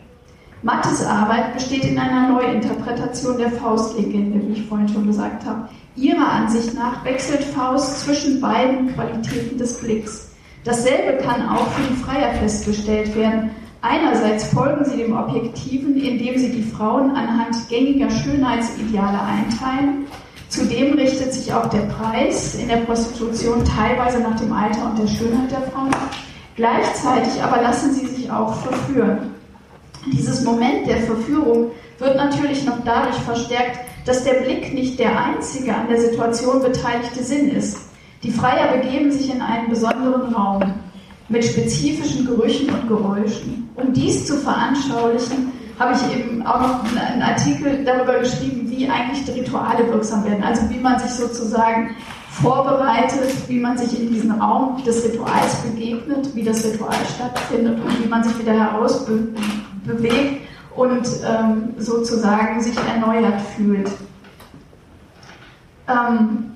[0.62, 5.70] Mattes Arbeit besteht in einer Neuinterpretation der Faustlegende, wie ich vorhin schon gesagt habe.
[5.96, 10.32] Ihrer Ansicht nach wechselt Faust zwischen beiden Qualitäten des Blicks.
[10.66, 13.52] Dasselbe kann auch für die Freier festgestellt werden,
[13.82, 20.06] Einerseits folgen sie dem Objektiven, indem sie die Frauen anhand gängiger Schönheitsideale einteilen.
[20.50, 25.08] Zudem richtet sich auch der Preis in der Prostitution teilweise nach dem Alter und der
[25.08, 25.92] Schönheit der Frauen.
[26.58, 29.29] Gleichzeitig aber lassen sie sich auch verführen.
[30.12, 35.76] Dieses Moment der Verführung wird natürlich noch dadurch verstärkt, dass der Blick nicht der einzige
[35.76, 37.78] an der Situation beteiligte Sinn ist.
[38.24, 40.74] Die Freier begeben sich in einen besonderen Raum
[41.30, 43.70] mit spezifischen Gerüchen und Geräuschen.
[43.76, 49.24] Um dies zu veranschaulichen, habe ich eben auch noch einen Artikel darüber geschrieben, wie eigentlich
[49.26, 50.44] die Rituale wirksam werden.
[50.44, 51.96] Also wie man sich sozusagen
[52.32, 58.04] vorbereitet, wie man sich in diesen Raum des Rituals begegnet, wie das Ritual stattfindet und
[58.04, 59.38] wie man sich wieder herausbewegt
[60.76, 63.90] und ähm, sozusagen sich erneuert fühlt.
[65.88, 66.50] Ähm,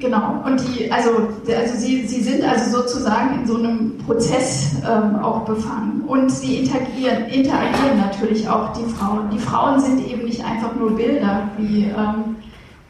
[0.00, 1.10] Genau, und die, also,
[1.48, 6.02] also sie, sie sind also sozusagen in so einem Prozess ähm, auch befangen.
[6.06, 9.30] Und sie interagieren, interagieren natürlich auch die Frauen.
[9.30, 12.36] Die Frauen sind eben nicht einfach nur Bilder, wie ähm,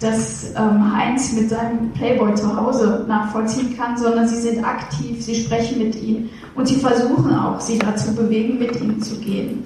[0.01, 5.37] das ähm, Heinz mit seinem Playboy zu Hause nachvollziehen kann, sondern sie sind aktiv, sie
[5.37, 9.65] sprechen mit ihnen und sie versuchen auch, sie dazu bewegen, mit ihnen zu gehen.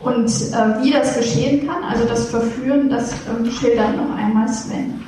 [0.00, 5.00] Und äh, wie das geschehen kann, also das Verführen, das ähm, schildert noch einmal Sven.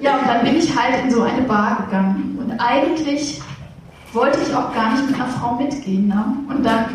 [0.00, 2.38] Ja, und dann bin ich halt in so eine Bar gegangen.
[2.38, 3.40] Und eigentlich
[4.12, 6.08] wollte ich auch gar nicht mit einer Frau mitgehen.
[6.08, 6.24] Ne?
[6.48, 6.86] Und dann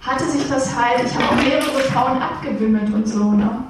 [0.00, 3.32] hatte sich das halt, ich habe auch mehrere Frauen abgewimmelt und so.
[3.32, 3.64] Ne?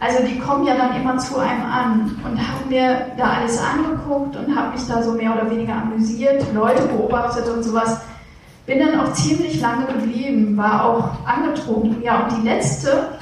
[0.00, 4.36] Also die kommen ja dann immer zu einem an und haben mir da alles angeguckt
[4.36, 8.00] und habe mich da so mehr oder weniger amüsiert, Leute beobachtet und sowas.
[8.66, 12.02] Bin dann auch ziemlich lange geblieben, war auch angetrunken.
[12.02, 13.18] Ja, und die letzte,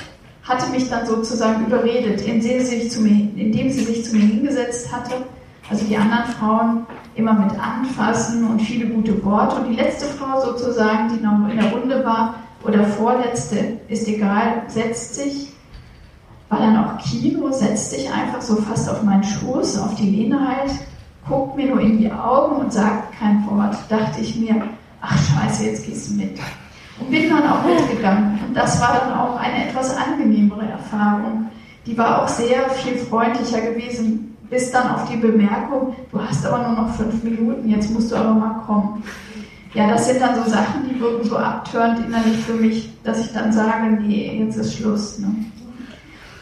[0.47, 4.23] hatte mich dann sozusagen überredet, indem sie sich zu mir, indem sie sich zu mir
[4.23, 5.15] hingesetzt hatte.
[5.69, 9.57] Also die anderen Frauen immer mit anfassen und viele gute Worte.
[9.57, 14.63] Und die letzte Frau sozusagen, die noch in der Runde war, oder vorletzte, ist egal,
[14.69, 15.53] setzt sich,
[16.49, 20.39] war dann auch Kino, setzt sich einfach so fast auf meinen Schoß, auf die Lehne
[20.47, 20.71] halt,
[21.29, 23.77] guckt mir nur in die Augen und sagt kein Wort.
[23.89, 24.63] Dachte ich mir,
[25.01, 26.39] ach scheiße, jetzt gehst du mit.
[27.01, 28.39] Und bin dann auch mitgegangen.
[28.47, 31.47] Und das war dann auch eine etwas angenehmere Erfahrung.
[31.85, 36.69] Die war auch sehr viel freundlicher gewesen, bis dann auf die Bemerkung, du hast aber
[36.69, 39.03] nur noch fünf Minuten, jetzt musst du aber mal kommen.
[39.75, 43.33] Ja, das sind dann so Sachen, die wirken so abtörend innerlich für mich, dass ich
[43.33, 45.19] dann sage, nee, jetzt ist Schluss.
[45.19, 45.27] Ne?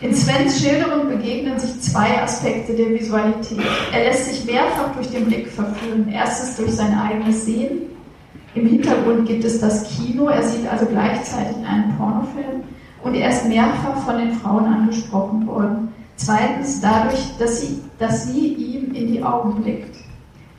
[0.05, 3.65] In Svens Schilderung begegnen sich zwei Aspekte der Visualität.
[3.91, 6.11] Er lässt sich mehrfach durch den Blick verführen.
[6.13, 7.85] Erstens durch sein eigenes Sehen
[8.55, 12.65] im Hintergrund gibt es das Kino, er sieht also gleichzeitig einen Pornofilm
[13.03, 15.89] und er ist mehrfach von den Frauen angesprochen worden.
[16.17, 19.97] Zweitens dadurch, dass sie, dass sie ihm in die Augen blickt.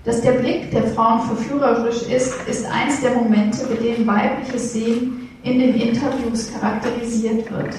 [0.05, 5.29] Dass der Blick der Frauen verführerisch ist, ist eins der Momente, mit denen weibliches Sehen
[5.43, 7.75] in den Interviews charakterisiert wird.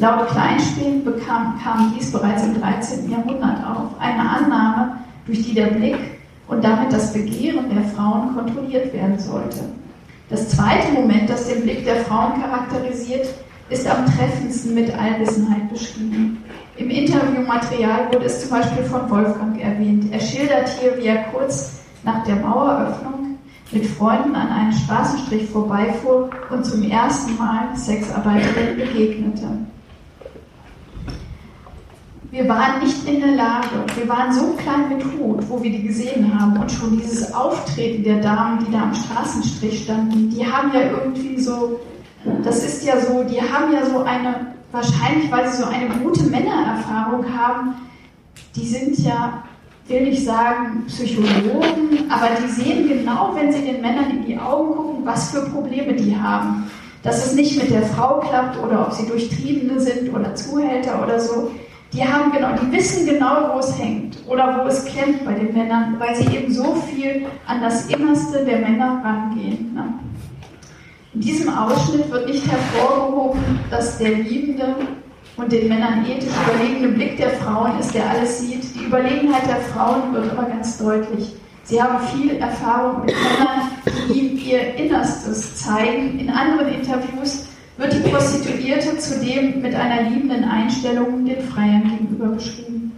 [0.00, 3.10] Laut Kleinspiel bekam, kam dies bereits im 13.
[3.10, 3.98] Jahrhundert auf.
[3.98, 5.96] Eine Annahme, durch die der Blick
[6.46, 9.58] und damit das Begehren der Frauen kontrolliert werden sollte.
[10.30, 13.26] Das zweite Moment, das den Blick der Frauen charakterisiert,
[13.70, 16.44] ist am treffendsten mit Allwissenheit beschrieben.
[16.76, 20.12] Im Interviewmaterial wurde es zum Beispiel von Wolfgang erwähnt.
[20.12, 23.36] Er schildert hier, wie er kurz nach der Maueröffnung
[23.72, 29.48] mit Freunden an einem Straßenstrich vorbeifuhr und zum ersten Mal Sexarbeiterinnen begegnete.
[32.30, 35.82] Wir waren nicht in der Lage, wir waren so klein mit Hut, wo wir die
[35.82, 40.70] gesehen haben und schon dieses Auftreten der Damen, die da am Straßenstrich standen, die haben
[40.74, 41.80] ja irgendwie so
[42.42, 46.24] Das ist ja so, die haben ja so eine, wahrscheinlich weil sie so eine gute
[46.24, 47.74] Männererfahrung haben,
[48.54, 49.44] die sind ja,
[49.86, 54.74] will ich sagen, Psychologen, aber die sehen genau, wenn sie den Männern in die Augen
[54.74, 56.70] gucken, was für Probleme die haben.
[57.02, 61.18] Dass es nicht mit der Frau klappt oder ob sie Durchtriebene sind oder Zuhälter oder
[61.20, 61.52] so.
[61.92, 65.54] Die haben genau, die wissen genau, wo es hängt oder wo es klemmt bei den
[65.54, 69.72] Männern, weil sie eben so viel an das Innerste der Männer rangehen.
[69.74, 69.94] Ne?
[71.14, 74.76] In diesem Ausschnitt wird nicht hervorgehoben, dass der liebende
[75.38, 78.74] und den Männern ethisch überlegene Blick der Frauen ist, der alles sieht.
[78.74, 81.34] Die Überlegenheit der Frauen wird aber ganz deutlich.
[81.64, 83.70] Sie haben viel Erfahrung mit Männern,
[84.08, 86.18] die ihm ihr Innerstes zeigen.
[86.18, 87.47] In anderen Interviews
[87.78, 92.92] wird die Prostituierte zudem mit einer liebenden Einstellung den Freiern gegenüber beschrieben.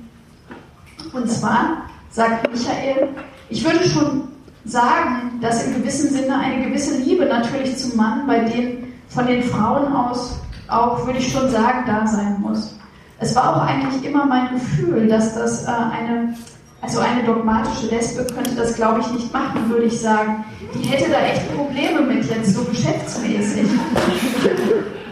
[1.13, 3.09] Und zwar, sagt Michael,
[3.49, 4.23] ich würde schon
[4.65, 9.43] sagen, dass im gewissen Sinne eine gewisse Liebe natürlich zum Mann bei den von den
[9.43, 12.77] Frauen aus auch, würde ich schon sagen, da sein muss.
[13.19, 16.35] Es war auch eigentlich immer mein Gefühl, dass das äh, eine,
[16.83, 20.45] also eine dogmatische Lesbe könnte das, glaube ich, nicht machen, würde ich sagen.
[20.75, 23.67] Die hätte da echt Probleme mit, jetzt so geschäftsmäßig.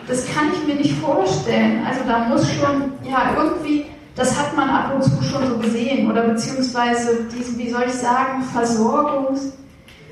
[0.06, 1.84] Das kann ich mir nicht vorstellen.
[1.86, 3.84] Also da muss schon, ja, irgendwie,
[4.16, 7.92] das hat man ab und zu schon so gesehen, oder beziehungsweise diesen, wie soll ich
[7.94, 9.52] sagen, Versorgungs-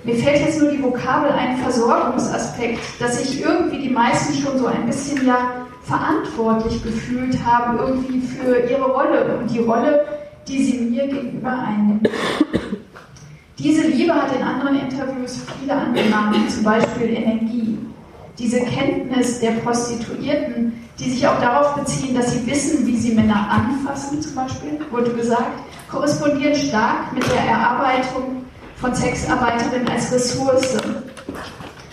[0.05, 4.67] mir fällt jetzt nur die Vokabel ein Versorgungsaspekt, dass sich irgendwie die meisten schon so
[4.67, 5.37] ein bisschen ja
[5.83, 10.05] verantwortlich gefühlt haben, irgendwie für ihre Rolle und die Rolle,
[10.49, 12.03] die sie mir gegenüber einnehmen.
[13.59, 17.79] Diese Liebe hat in anderen Interviews viele andere Namen, zum Beispiel Energie.
[18.39, 23.49] Diese Kenntnis der Prostituierten, die sich auch darauf beziehen, dass sie wissen, wie sie Männer
[23.51, 25.59] anfassen, zum Beispiel, wurde gesagt,
[25.91, 28.45] korrespondiert stark mit der Erarbeitung
[28.77, 30.77] von Sexarbeiterinnen als Ressource,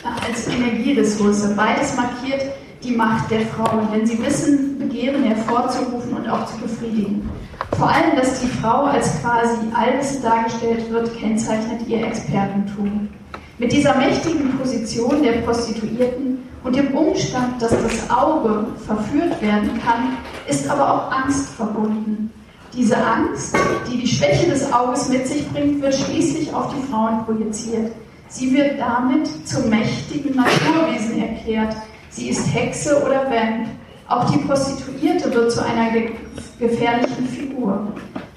[0.04, 1.56] als Energieressource.
[1.56, 2.44] Beides markiert
[2.84, 7.30] die Macht der Frauen, denn sie wissen, Begehren hervorzurufen und auch zu befriedigen.
[7.78, 13.10] Vor allem, dass die Frau als quasi alles dargestellt wird, kennzeichnet ihr Expertentum.
[13.58, 20.18] Mit dieser mächtigen Position der Prostituierten und dem Umstand, dass das Auge verführt werden kann,
[20.48, 22.32] ist aber auch Angst verbunden.
[22.76, 23.56] Diese Angst,
[23.92, 27.92] die die Schwäche des Auges mit sich bringt, wird schließlich auf die Frauen projiziert.
[28.30, 31.76] Sie wird damit zum mächtigen Naturwesen erklärt.
[32.10, 33.68] Sie ist Hexe oder Vamp.
[34.08, 36.12] Auch die Prostituierte wird zu einer ge
[36.60, 37.88] gefährlichen Figur.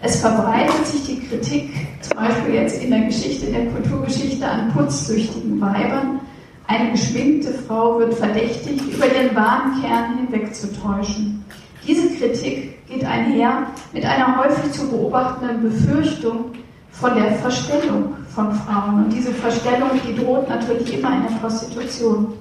[0.03, 4.73] Es verbreitet sich die Kritik, zum Beispiel jetzt in der Geschichte, in der Kulturgeschichte, an
[4.73, 6.21] putzsüchtigen Weibern.
[6.67, 11.45] Eine geschminkte Frau wird verdächtigt, über ihren wahren Kern hinwegzutäuschen.
[11.87, 16.53] Diese Kritik geht einher mit einer häufig zu beobachtenden Befürchtung
[16.91, 19.05] von der Verstellung von Frauen.
[19.05, 22.33] Und diese Verstellung, die droht natürlich immer in der Prostitution.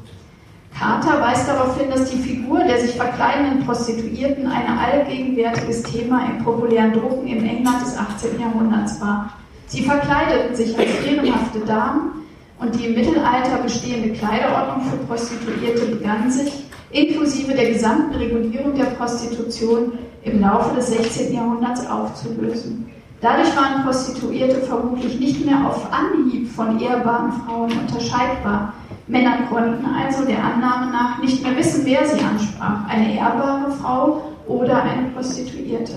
[0.78, 6.44] Carter weist darauf hin, dass die Figur der sich verkleidenden Prostituierten ein allgegenwärtiges Thema im
[6.44, 8.40] populären Drucken im England des 18.
[8.40, 9.32] Jahrhunderts war.
[9.68, 12.26] Sie verkleideten sich als ehrenhafte Damen
[12.60, 18.86] und die im Mittelalter bestehende Kleiderordnung für Prostituierte begann sich inklusive der gesamten Regulierung der
[18.86, 21.34] Prostitution im Laufe des 16.
[21.34, 22.92] Jahrhunderts aufzulösen.
[23.22, 28.74] Dadurch waren Prostituierte vermutlich nicht mehr auf Anhieb von ehrbaren Frauen unterscheidbar.
[29.08, 34.34] Männer konnten also der Annahme nach nicht mehr wissen, wer sie ansprach, eine ehrbare Frau
[34.48, 35.94] oder eine Prostituierte.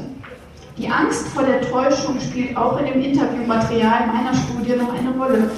[0.76, 5.50] Die Angst vor der Täuschung spielt auch in dem Interviewmaterial meiner Studie noch eine Rolle.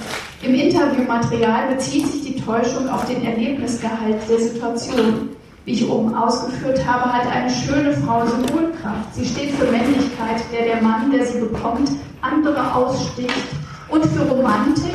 [0.43, 5.31] Im Interviewmaterial bezieht sich die Täuschung auf den Erlebnisgehalt der Situation.
[5.65, 9.15] Wie ich oben ausgeführt habe, hat eine schöne Frau Symbolkraft.
[9.15, 11.91] Sie steht für Männlichkeit, der der Mann, der sie bekommt,
[12.23, 13.45] andere aussticht.
[13.89, 14.95] Und für Romantik,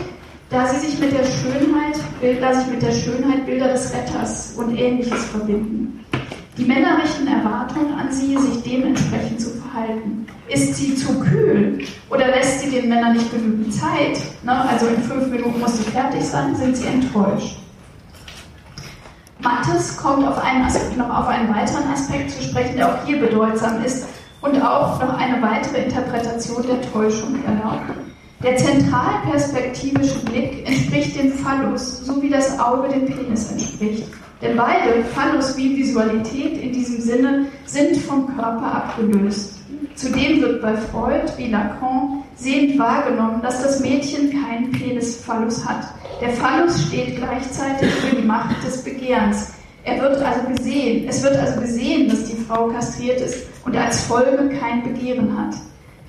[0.55, 1.97] da sie sich mit der Schönheit,
[2.39, 6.05] da sich mit der Schönheit Bilder des Retters und ähnliches verbinden.
[6.57, 10.25] Die Männer richten Erwartungen an sie, sich dementsprechend zu verhalten.
[10.47, 14.17] Ist sie zu kühl oder lässt sie den Männern nicht genügend Zeit?
[14.43, 14.69] Ne?
[14.69, 17.57] Also in fünf Minuten muss sie fertig sein, sind sie enttäuscht.
[19.39, 23.19] Mattes kommt auf einen Aspekt, noch auf einen weiteren Aspekt zu sprechen, der auch hier
[23.19, 24.07] bedeutsam ist
[24.39, 27.91] und auch noch eine weitere Interpretation der Täuschung erlaubt.
[28.45, 34.03] Der zentralperspektivische Blick entspricht dem Phallus, so wie das Auge dem Penis entspricht.
[34.39, 39.55] Denn beide, Phallus wie Visualität in diesem Sinne, sind vom Körper abgelöst.
[39.95, 45.87] Zudem wird bei Freud wie Lacan sehend wahrgenommen, dass das Mädchen keinen Penis-Phallus hat.
[46.21, 49.53] Der Phallus steht gleichzeitig für die Macht des Begehrens.
[49.85, 54.03] Er wird also gesehen, es wird also gesehen, dass die Frau kastriert ist und als
[54.03, 55.55] Folge kein Begehren hat.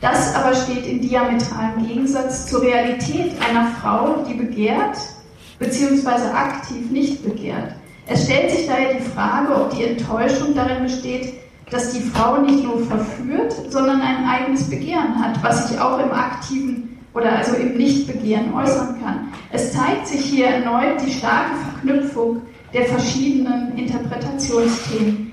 [0.01, 4.99] Das aber steht in diametralem Gegensatz zur Realität einer Frau, die begehrt
[5.59, 6.11] bzw.
[6.35, 7.75] aktiv nicht begehrt.
[8.07, 11.35] Es stellt sich daher die Frage, ob die Enttäuschung darin besteht,
[11.71, 16.13] dass die Frau nicht nur verführt, sondern ein eigenes Begehren hat, was sich auch im
[16.13, 19.33] aktiven oder also im Nichtbegehren äußern kann.
[19.51, 22.43] Es zeigt sich hier erneut die starke Verknüpfung
[22.73, 25.26] der verschiedenen Interpretationsthemen.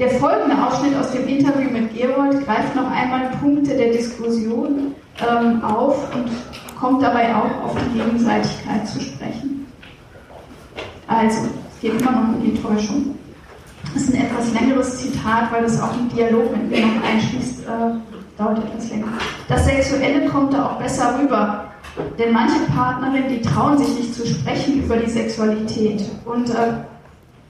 [0.00, 5.62] Der folgende Ausschnitt aus dem Interview mit Gerold greift noch einmal Punkte der Diskussion ähm,
[5.62, 6.30] auf und
[6.80, 9.66] kommt dabei auch auf die Gegenseitigkeit zu sprechen.
[11.06, 13.14] Also, es geht immer noch um die Täuschung.
[13.92, 17.60] Das ist ein etwas längeres Zitat, weil es auch einen Dialog mit mir noch einschließt,
[17.66, 19.08] äh, dauert etwas länger.
[19.48, 21.66] Das Sexuelle kommt da auch besser rüber,
[22.18, 26.00] denn manche Partnerinnen, die trauen sich nicht zu sprechen über die Sexualität.
[26.24, 26.72] Und äh,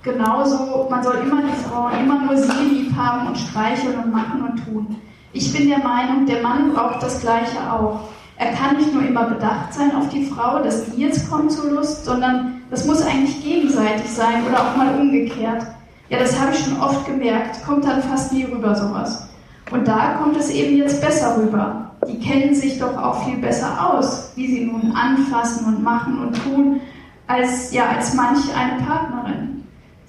[0.03, 4.43] genauso, man soll immer die Frau, immer nur sie lieb haben und streicheln und machen
[4.43, 4.97] und tun.
[5.33, 8.01] Ich bin der Meinung, der Mann braucht das Gleiche auch.
[8.37, 11.71] Er kann nicht nur immer bedacht sein auf die Frau, dass die jetzt kommt zur
[11.71, 15.67] Lust, sondern das muss eigentlich gegenseitig sein oder auch mal umgekehrt.
[16.09, 17.65] Ja, das habe ich schon oft gemerkt.
[17.65, 19.29] Kommt dann fast nie rüber sowas.
[19.71, 21.93] Und da kommt es eben jetzt besser rüber.
[22.09, 26.43] Die kennen sich doch auch viel besser aus, wie sie nun anfassen und machen und
[26.43, 26.81] tun,
[27.27, 29.50] als, ja, als manch eine Partnerin.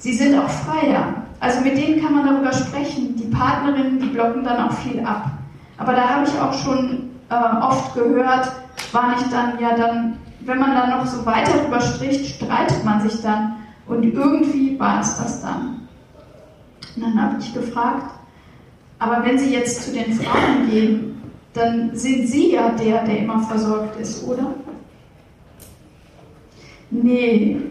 [0.02, 1.14] Sie sind auch freier.
[1.40, 3.16] Also mit denen kann man darüber sprechen.
[3.16, 5.30] Die Partnerinnen, die blocken dann auch viel ab.
[5.78, 8.52] Aber da habe ich auch schon äh, oft gehört,
[8.92, 13.08] war nicht dann, ja dann, wenn man dann noch so weiter drüber spricht, streitet man
[13.08, 13.58] sich dann.
[13.86, 15.88] Und irgendwie war es das dann.
[16.96, 18.12] Und dann habe ich gefragt,
[18.98, 21.22] aber wenn Sie jetzt zu den Frauen gehen,
[21.54, 24.48] dann sind Sie ja der, der immer versorgt ist, oder?
[26.90, 27.71] Nee,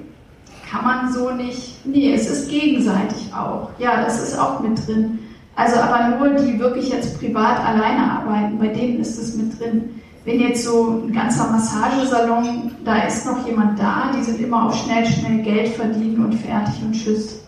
[0.70, 1.84] kann man so nicht.
[1.84, 3.70] Nee, es ist gegenseitig auch.
[3.78, 5.18] Ja, das ist auch mit drin.
[5.56, 10.00] Also aber nur die wirklich jetzt privat alleine arbeiten, bei denen ist es mit drin.
[10.24, 14.76] Wenn jetzt so ein ganzer Massagesalon, da ist noch jemand da, die sind immer auf
[14.76, 17.42] schnell, schnell Geld verdienen und fertig und tschüss.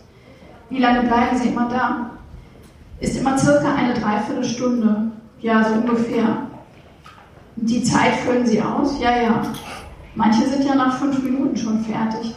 [0.70, 2.10] Wie lange bleiben Sie immer da?
[2.98, 5.12] Ist immer circa eine Dreiviertelstunde.
[5.40, 6.46] Ja, so ungefähr.
[7.56, 8.98] Die Zeit füllen Sie aus?
[9.00, 9.42] Ja, ja.
[10.14, 12.34] Manche sind ja nach fünf Minuten schon fertig.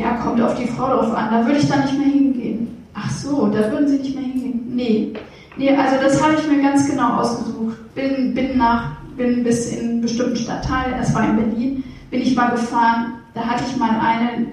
[0.00, 1.28] Ja, kommt auf die Frau drauf an.
[1.30, 2.84] Da würde ich dann nicht mehr hingehen.
[2.94, 4.62] Ach so, da würden Sie nicht mehr hingehen.
[4.74, 5.12] Nee.
[5.58, 7.76] Nee, also das habe ich mir ganz genau ausgesucht.
[7.94, 12.34] Bin, bin nach, bin bis in einen bestimmten Stadtteil, es war in Berlin, bin ich
[12.34, 13.12] mal gefahren.
[13.34, 14.46] Da hatte ich mal eine,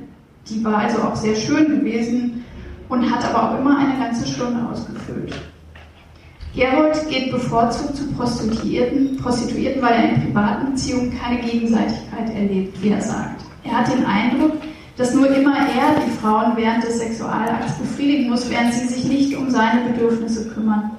[0.50, 2.43] die war also auch sehr schön gewesen,
[2.89, 5.34] und hat aber auch immer eine ganze Stunde ausgefüllt.
[6.56, 12.89] Gerold geht bevorzugt zu Prostituierten, Prostituierten, weil er in privaten Beziehungen keine Gegenseitigkeit erlebt, wie
[12.89, 13.41] er sagt.
[13.64, 14.54] Er hat den Eindruck,
[14.98, 19.38] dass nur immer er die Frauen während des Sexualakts befriedigen muss, während sie sich nicht
[19.38, 20.91] um seine Bedürfnisse kümmern.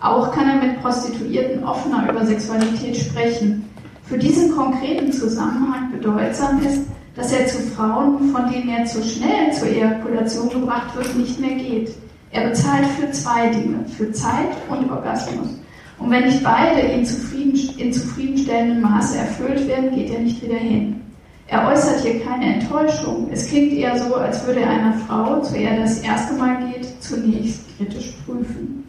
[0.00, 3.68] Auch kann er mit Prostituierten offener über Sexualität sprechen.
[4.04, 6.86] Für diesen konkreten Zusammenhang bedeutsam ist,
[7.16, 11.56] dass er zu Frauen, von denen er zu schnell zur Ejakulation gebracht wird, nicht mehr
[11.56, 11.90] geht.
[12.30, 15.48] Er bezahlt für zwei Dinge, für Zeit und Orgasmus.
[15.98, 20.56] Und wenn nicht beide in, zufrieden, in zufriedenstellendem Maße erfüllt werden, geht er nicht wieder
[20.56, 21.00] hin.
[21.50, 23.28] Er äußert hier keine Enttäuschung.
[23.32, 26.58] Es klingt eher so, als würde er einer Frau, zu der er das erste Mal
[26.68, 28.86] geht, zunächst kritisch prüfen.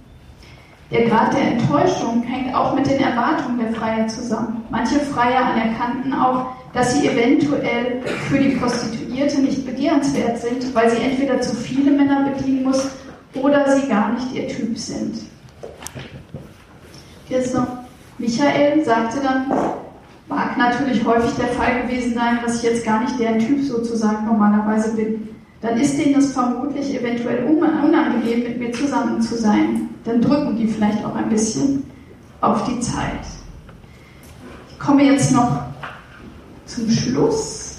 [0.92, 4.64] Der Grad der Enttäuschung hängt auch mit den Erwartungen der Freier zusammen.
[4.70, 11.02] Manche Freier anerkannten auch, dass sie eventuell für die Prostituierte nicht begehrenswert sind, weil sie
[11.02, 12.92] entweder zu viele Männer bedienen muss
[13.34, 15.16] oder sie gar nicht ihr Typ sind.
[17.28, 17.68] Jetzt noch,
[18.20, 19.52] Michael sagte dann,
[20.32, 24.26] mag natürlich häufig der Fall gewesen sein, dass ich jetzt gar nicht der Typ sozusagen
[24.26, 25.28] normalerweise bin.
[25.62, 29.90] Dann ist denen das vermutlich eventuell unangenehm, mit mir zusammen zu sein.
[30.06, 31.84] Dann drücken die vielleicht auch ein bisschen
[32.40, 33.20] auf die Zeit.
[34.72, 35.62] Ich komme jetzt noch
[36.66, 37.78] zum Schluss,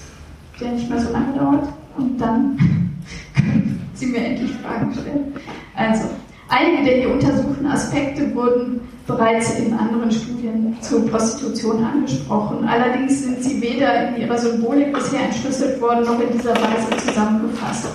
[0.60, 2.56] der nicht mehr so lange dauert, und dann
[3.34, 5.34] können Sie mir endlich Fragen stellen.
[5.74, 6.04] Also,
[6.52, 12.66] einige der hier untersuchten Aspekte wurden bereits in anderen Studien zur Prostitution angesprochen.
[12.68, 17.88] Allerdings sind sie weder in ihrer Symbolik bisher entschlüsselt worden, noch in dieser Weise zusammengefasst.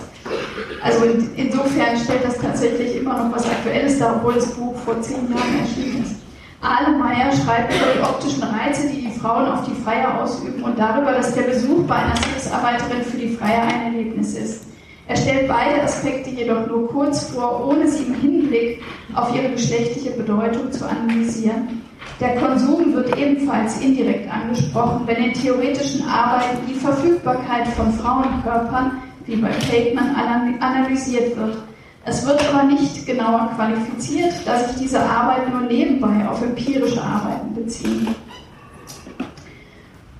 [0.81, 1.05] Also
[1.35, 5.59] insofern stellt das tatsächlich immer noch was Aktuelles dar, obwohl das Buch vor zehn Jahren
[5.59, 6.15] erschienen ist.
[6.61, 11.11] Ahlemeyer schreibt über die optischen Reize, die die Frauen auf die Freier ausüben und darüber,
[11.11, 14.66] dass der Besuch bei einer Sexarbeiterin für die Freier ein Erlebnis ist.
[15.07, 18.83] Er stellt beide Aspekte jedoch nur kurz vor, ohne sie im Hinblick
[19.13, 21.81] auf ihre geschlechtliche Bedeutung zu analysieren.
[22.19, 29.37] Der Konsum wird ebenfalls indirekt angesprochen, wenn in theoretischen Arbeiten die Verfügbarkeit von Frauenkörpern, wie
[29.37, 30.15] bei Feldman,
[30.59, 31.57] analysiert wird.
[32.05, 37.53] Es wird aber nicht genauer qualifiziert, da sich diese Arbeiten nur nebenbei auf empirische Arbeiten
[37.53, 38.07] beziehen.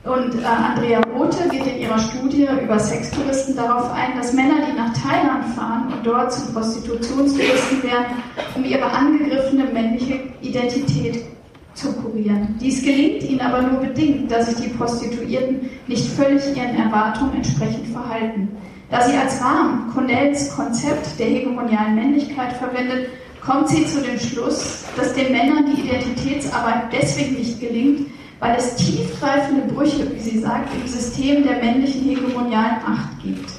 [0.07, 4.77] Und äh, Andrea Rote geht in ihrer Studie über Sextouristen darauf ein, dass Männer, die
[4.77, 8.23] nach Thailand fahren und dort zu Prostitutionstouristen werden,
[8.55, 11.25] um ihre angegriffene männliche Identität
[11.73, 12.55] zu kurieren.
[12.61, 17.87] Dies gelingt ihnen aber nur bedingt, da sich die Prostituierten nicht völlig ihren Erwartungen entsprechend
[17.89, 18.49] verhalten.
[18.89, 23.09] Da sie als Rahmen Cornells Konzept der hegemonialen Männlichkeit verwendet,
[23.45, 28.07] kommt sie zu dem Schluss, dass den Männern die Identitätsarbeit deswegen nicht gelingt,
[28.39, 33.51] weil es tiefgreifende Brüche, wie sie sagt, im System der männlichen hegemonialen Macht gibt.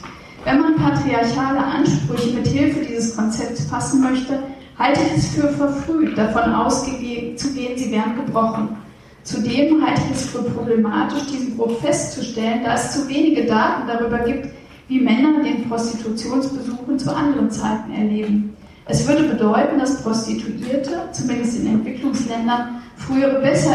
[0.45, 4.43] Wenn man patriarchale Ansprüche mit Hilfe dieses Konzepts fassen möchte,
[4.79, 8.77] halte ich es für verfrüht, davon auszugehen, sie wären gebrochen.
[9.25, 14.21] Zudem halte ich es für problematisch, diesen Bruch festzustellen, da es zu wenige Daten darüber
[14.21, 14.49] gibt,
[14.87, 18.57] wie Männer den Prostitutionsbesuchen zu anderen Zeiten erleben.
[18.87, 23.75] Es würde bedeuten, dass Prostituierte, zumindest in Entwicklungsländern, früher, besser,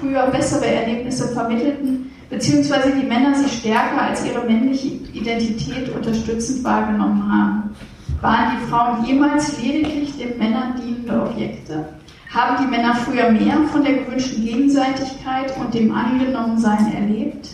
[0.00, 7.30] früher bessere Erlebnisse vermittelten, beziehungsweise die Männer sie stärker als ihre männliche Identität unterstützend wahrgenommen
[7.30, 7.76] haben.
[8.20, 11.84] Waren die Frauen jemals lediglich den Männern dienende Objekte?
[12.32, 17.50] Haben die Männer früher mehr von der gewünschten Gegenseitigkeit und dem Angenommensein erlebt?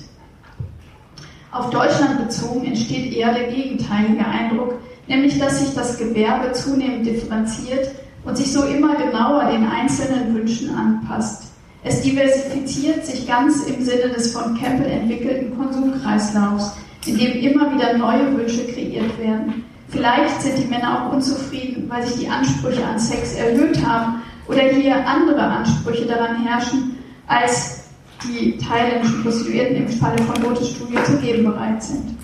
[1.50, 4.74] Auf Deutschland bezogen entsteht eher der gegenteilige Eindruck,
[5.08, 7.90] nämlich dass sich das Gewerbe zunehmend differenziert
[8.28, 11.44] und sich so immer genauer den einzelnen Wünschen anpasst.
[11.82, 16.76] Es diversifiziert sich ganz im Sinne des von Campbell entwickelten Konsumkreislaufs,
[17.06, 19.64] in dem immer wieder neue Wünsche kreiert werden.
[19.88, 24.60] Vielleicht sind die Männer auch unzufrieden, weil sich die Ansprüche an Sex erhöht haben oder
[24.60, 27.84] hier andere Ansprüche daran herrschen, als
[28.24, 32.17] die thailändischen Prostituierten im Falle von Lotus Studio zu geben bereit sind.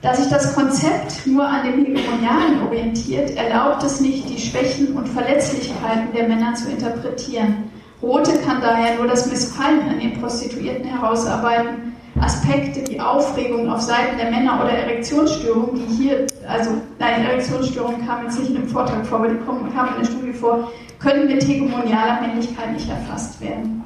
[0.00, 5.08] Da sich das Konzept nur an dem Hegemonialen orientiert, erlaubt es nicht, die Schwächen und
[5.08, 7.70] Verletzlichkeiten der Männer zu interpretieren.
[8.00, 11.96] Rote kann daher nur das Missfallen an den Prostituierten herausarbeiten.
[12.20, 18.24] Aspekte wie Aufregung auf Seiten der Männer oder Erektionsstörungen, die hier, also nein, Erektionsstörungen kamen
[18.24, 21.44] jetzt nicht in dem Vortrag vor, aber die kamen in der Studie vor, können mit
[21.44, 23.84] hegemonialer Männlichkeit nicht erfasst werden.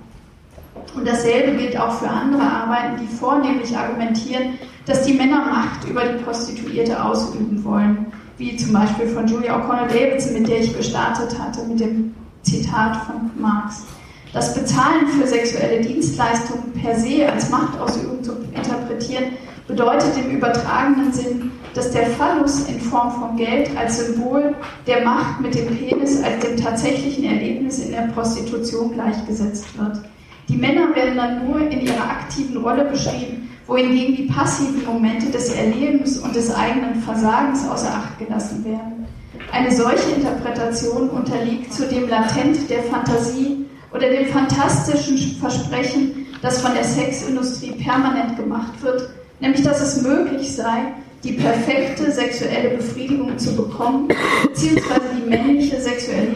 [0.94, 6.04] Und dasselbe gilt auch für andere Arbeiten, die vornehmlich argumentieren, dass die Männer Macht über
[6.04, 11.38] die Prostituierte ausüben wollen, wie zum Beispiel von Julia O'Connor Davidson, mit der ich gestartet
[11.38, 13.84] hatte, mit dem Zitat von Marx.
[14.32, 19.24] Das Bezahlen für sexuelle Dienstleistungen per se als Machtausübung zu interpretieren,
[19.68, 24.54] bedeutet im übertragenen Sinn, dass der Phallus in Form von Geld als Symbol
[24.86, 30.00] der Macht mit dem Penis als dem tatsächlichen Erlebnis in der Prostitution gleichgesetzt wird.
[30.48, 35.54] Die Männer werden dann nur in ihrer aktiven Rolle beschrieben, wohingegen die passiven Momente des
[35.54, 39.06] Erlebens und des eigenen Versagens außer Acht gelassen werden.
[39.52, 46.84] Eine solche Interpretation unterliegt zudem latent der Fantasie oder dem fantastischen Versprechen, das von der
[46.84, 49.08] Sexindustrie permanent gemacht wird,
[49.40, 54.08] nämlich dass es möglich sei, die perfekte sexuelle Befriedigung zu bekommen,
[54.42, 56.34] beziehungsweise die männliche sexuelle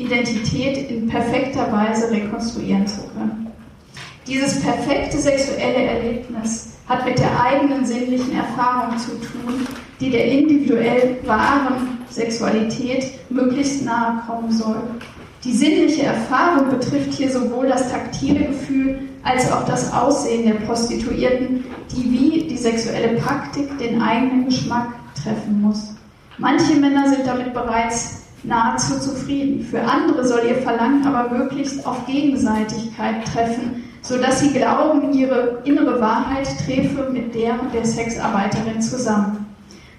[0.00, 3.48] Identität in perfekter Weise rekonstruieren zu können.
[4.26, 9.66] Dieses perfekte sexuelle Erlebnis hat mit der eigenen sinnlichen Erfahrung zu tun,
[10.00, 14.82] die der individuell wahren Sexualität möglichst nahe kommen soll.
[15.44, 21.64] Die sinnliche Erfahrung betrifft hier sowohl das taktile Gefühl als auch das Aussehen der Prostituierten,
[21.90, 25.94] die wie die sexuelle Praktik den eigenen Geschmack treffen muss.
[26.38, 29.64] Manche Männer sind damit bereits nahezu zufrieden.
[29.64, 36.00] Für andere soll ihr Verlangen aber möglichst auf Gegenseitigkeit treffen, sodass sie glauben, ihre innere
[36.00, 39.46] Wahrheit träfe mit der der Sexarbeiterin zusammen.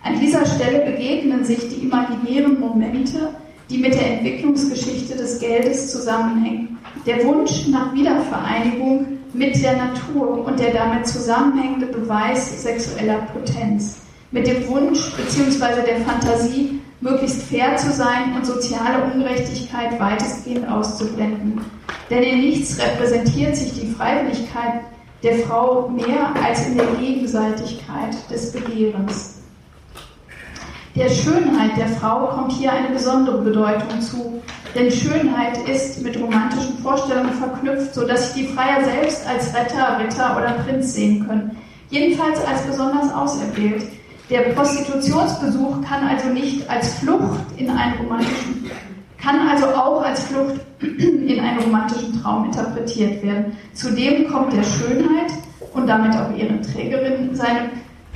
[0.03, 3.29] An dieser Stelle begegnen sich die imaginären Momente,
[3.69, 6.79] die mit der Entwicklungsgeschichte des Geldes zusammenhängen.
[7.05, 13.97] Der Wunsch nach Wiedervereinigung mit der Natur und der damit zusammenhängende Beweis sexueller Potenz.
[14.31, 15.85] Mit dem Wunsch bzw.
[15.85, 21.61] der Fantasie möglichst fair zu sein und soziale Ungerechtigkeit weitestgehend auszublenden.
[22.09, 24.81] Denn in nichts repräsentiert sich die Freiwilligkeit
[25.23, 29.41] der Frau mehr als in der Gegenseitigkeit des Begehrens.
[30.95, 34.41] Der Schönheit der Frau kommt hier eine besondere Bedeutung zu,
[34.75, 40.37] denn Schönheit ist mit romantischen Vorstellungen verknüpft, sodass sich die Freier selbst als Retter, Ritter
[40.37, 41.55] oder Prinz sehen können,
[41.89, 43.83] jedenfalls als besonders auserwählt,
[44.31, 48.71] der Prostitutionsbesuch kann also nicht als Flucht in einen romantischen,
[49.21, 53.57] kann also auch als Flucht in einen romantischen Traum interpretiert werden.
[53.73, 55.31] Zudem kommt der Schönheit
[55.73, 57.69] und damit auch ihren Trägerinnen seine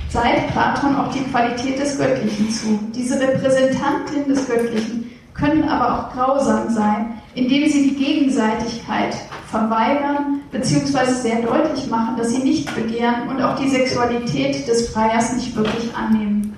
[0.08, 2.80] seit Platon auch die Qualität des Göttlichen zu.
[2.96, 9.16] Diese Repräsentantinnen des Göttlichen können aber auch grausam sein, indem sie die Gegenseitigkeit
[9.56, 11.12] verweigern bzw.
[11.12, 15.96] sehr deutlich machen, dass sie nicht begehren und auch die Sexualität des Freiers nicht wirklich
[15.96, 16.54] annehmen.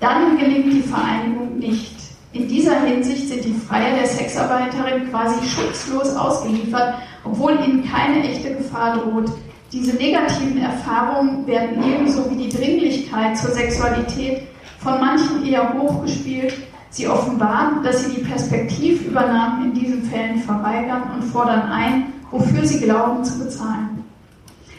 [0.00, 1.96] Dann gelingt die Vereinigung nicht.
[2.32, 6.94] In dieser Hinsicht sind die Freier der Sexarbeiterin quasi schutzlos ausgeliefert,
[7.24, 9.32] obwohl ihnen keine echte Gefahr droht.
[9.72, 14.42] Diese negativen Erfahrungen werden ebenso wie die Dringlichkeit zur Sexualität
[14.78, 16.54] von manchen eher hochgespielt.
[16.90, 22.80] Sie offenbaren, dass sie die Perspektivübernahmen in diesen Fällen verweigern und fordern ein, wofür sie
[22.80, 24.04] glauben zu bezahlen.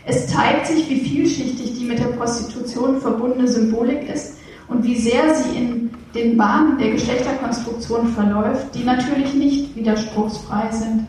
[0.06, 5.36] Es zeigt sich, wie vielschichtig die mit der Prostitution verbundene Symbolik ist und wie sehr
[5.36, 11.08] sie in den Bahnen der Geschlechterkonstruktion verläuft, die natürlich nicht widerspruchsfrei sind.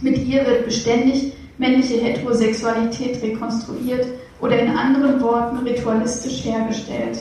[0.00, 4.06] Mit ihr wird beständig männliche Heterosexualität rekonstruiert
[4.40, 7.18] oder in anderen Worten ritualistisch hergestellt.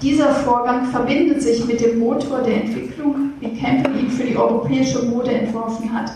[0.00, 5.02] Dieser Vorgang verbindet sich mit dem Motor der Entwicklung, wie Campbell ihn für die europäische
[5.02, 6.12] Mode entworfen hat.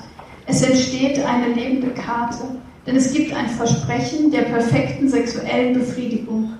[0.49, 2.45] Es entsteht eine lebende Karte,
[2.87, 6.53] denn es gibt ein Versprechen der perfekten sexuellen Befriedigung.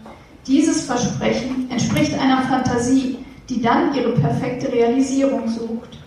[0.45, 3.19] Dieses Versprechen entspricht einer Fantasie,
[3.49, 5.99] die dann ihre perfekte Realisierung sucht.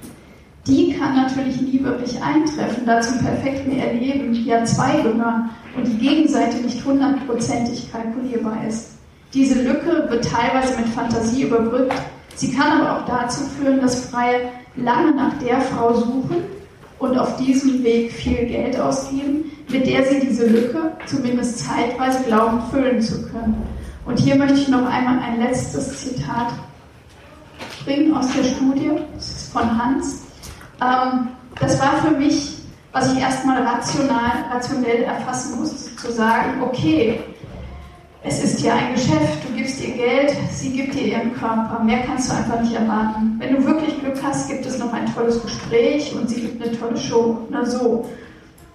[0.68, 5.98] Die kann natürlich nie wirklich eintreffen, da zum perfekten Erleben ja zwei gehören und die
[5.98, 8.90] Gegenseite nicht hundertprozentig kalkulierbar ist.
[9.34, 11.94] Diese Lücke wird teilweise mit Fantasie überbrückt.
[12.36, 16.59] Sie kann aber auch dazu führen, dass Freie lange nach der Frau suchen
[17.00, 22.62] und auf diesem Weg viel Geld ausgeben, mit der sie diese Lücke zumindest zeitweise glauben
[22.72, 23.66] füllen zu können.
[24.06, 26.54] Und hier möchte ich noch einmal ein letztes Zitat
[27.86, 28.92] bringen aus der Studie.
[29.16, 30.24] Das ist von Hans.
[30.82, 32.58] Ähm, das war für mich,
[32.92, 37.20] was ich erstmal rational, rationell erfassen musste, zu sagen, okay,
[38.24, 42.00] es ist ja ein Geschäft, du gibst ihr Geld, sie gibt dir ihren Körper, mehr
[42.06, 43.36] kannst du einfach nicht erwarten.
[43.40, 46.78] Wenn du wirklich Glück hast, gibt es noch ein tolles Gespräch und sie gibt eine
[46.78, 47.38] tolle Show.
[47.50, 48.10] Na so.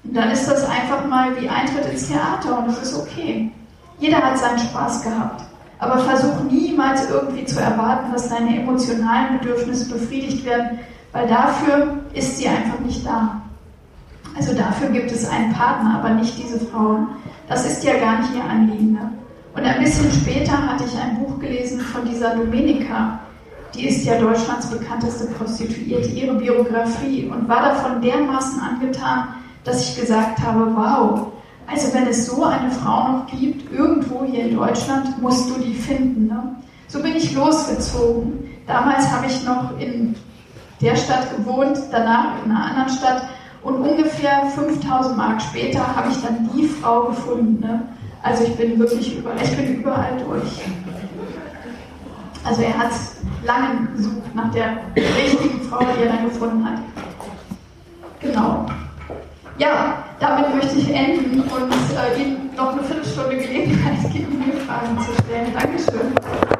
[0.02, 3.50] Und dann ist das einfach mal wie Eintritt ins Theater und es ist okay.
[3.98, 5.44] Jeder hat seinen Spaß gehabt.
[5.78, 10.78] Aber versuch niemals irgendwie zu erwarten, dass deine emotionalen Bedürfnisse befriedigt werden,
[11.12, 13.42] weil dafür ist sie einfach nicht da.
[14.36, 17.08] Also dafür gibt es einen Partner, aber nicht diese Frauen.
[17.48, 18.92] Das ist ja gar nicht ihr Anliegen.
[18.92, 19.12] Ne?
[19.54, 23.20] Und ein bisschen später hatte ich ein Buch gelesen von dieser Domenica.
[23.74, 29.28] Die ist ja Deutschlands bekannteste Prostituierte, ihre Biografie und war davon dermaßen angetan,
[29.64, 31.32] dass ich gesagt habe, wow,
[31.66, 35.74] also wenn es so eine Frau noch gibt, irgendwo hier in Deutschland, musst du die
[35.74, 36.26] finden.
[36.26, 36.56] Ne?
[36.88, 38.50] So bin ich losgezogen.
[38.66, 40.14] Damals habe ich noch in
[40.80, 43.22] der Stadt gewohnt, danach in einer anderen Stadt
[43.62, 47.60] und ungefähr 5000 Mark später habe ich dann die Frau gefunden.
[47.60, 47.82] Ne?
[48.24, 50.62] Also ich bin wirklich überall, ich bin überall durch.
[52.42, 52.90] Also er hat
[53.44, 56.78] lange gesucht nach der richtigen Frau, die er dann gefunden hat.
[58.20, 58.66] Genau.
[59.58, 64.98] Ja, damit möchte ich enden und äh, Ihnen noch eine Viertelstunde Gelegenheit geben, mir Fragen
[65.00, 65.52] zu stellen.
[65.52, 66.53] Dankeschön.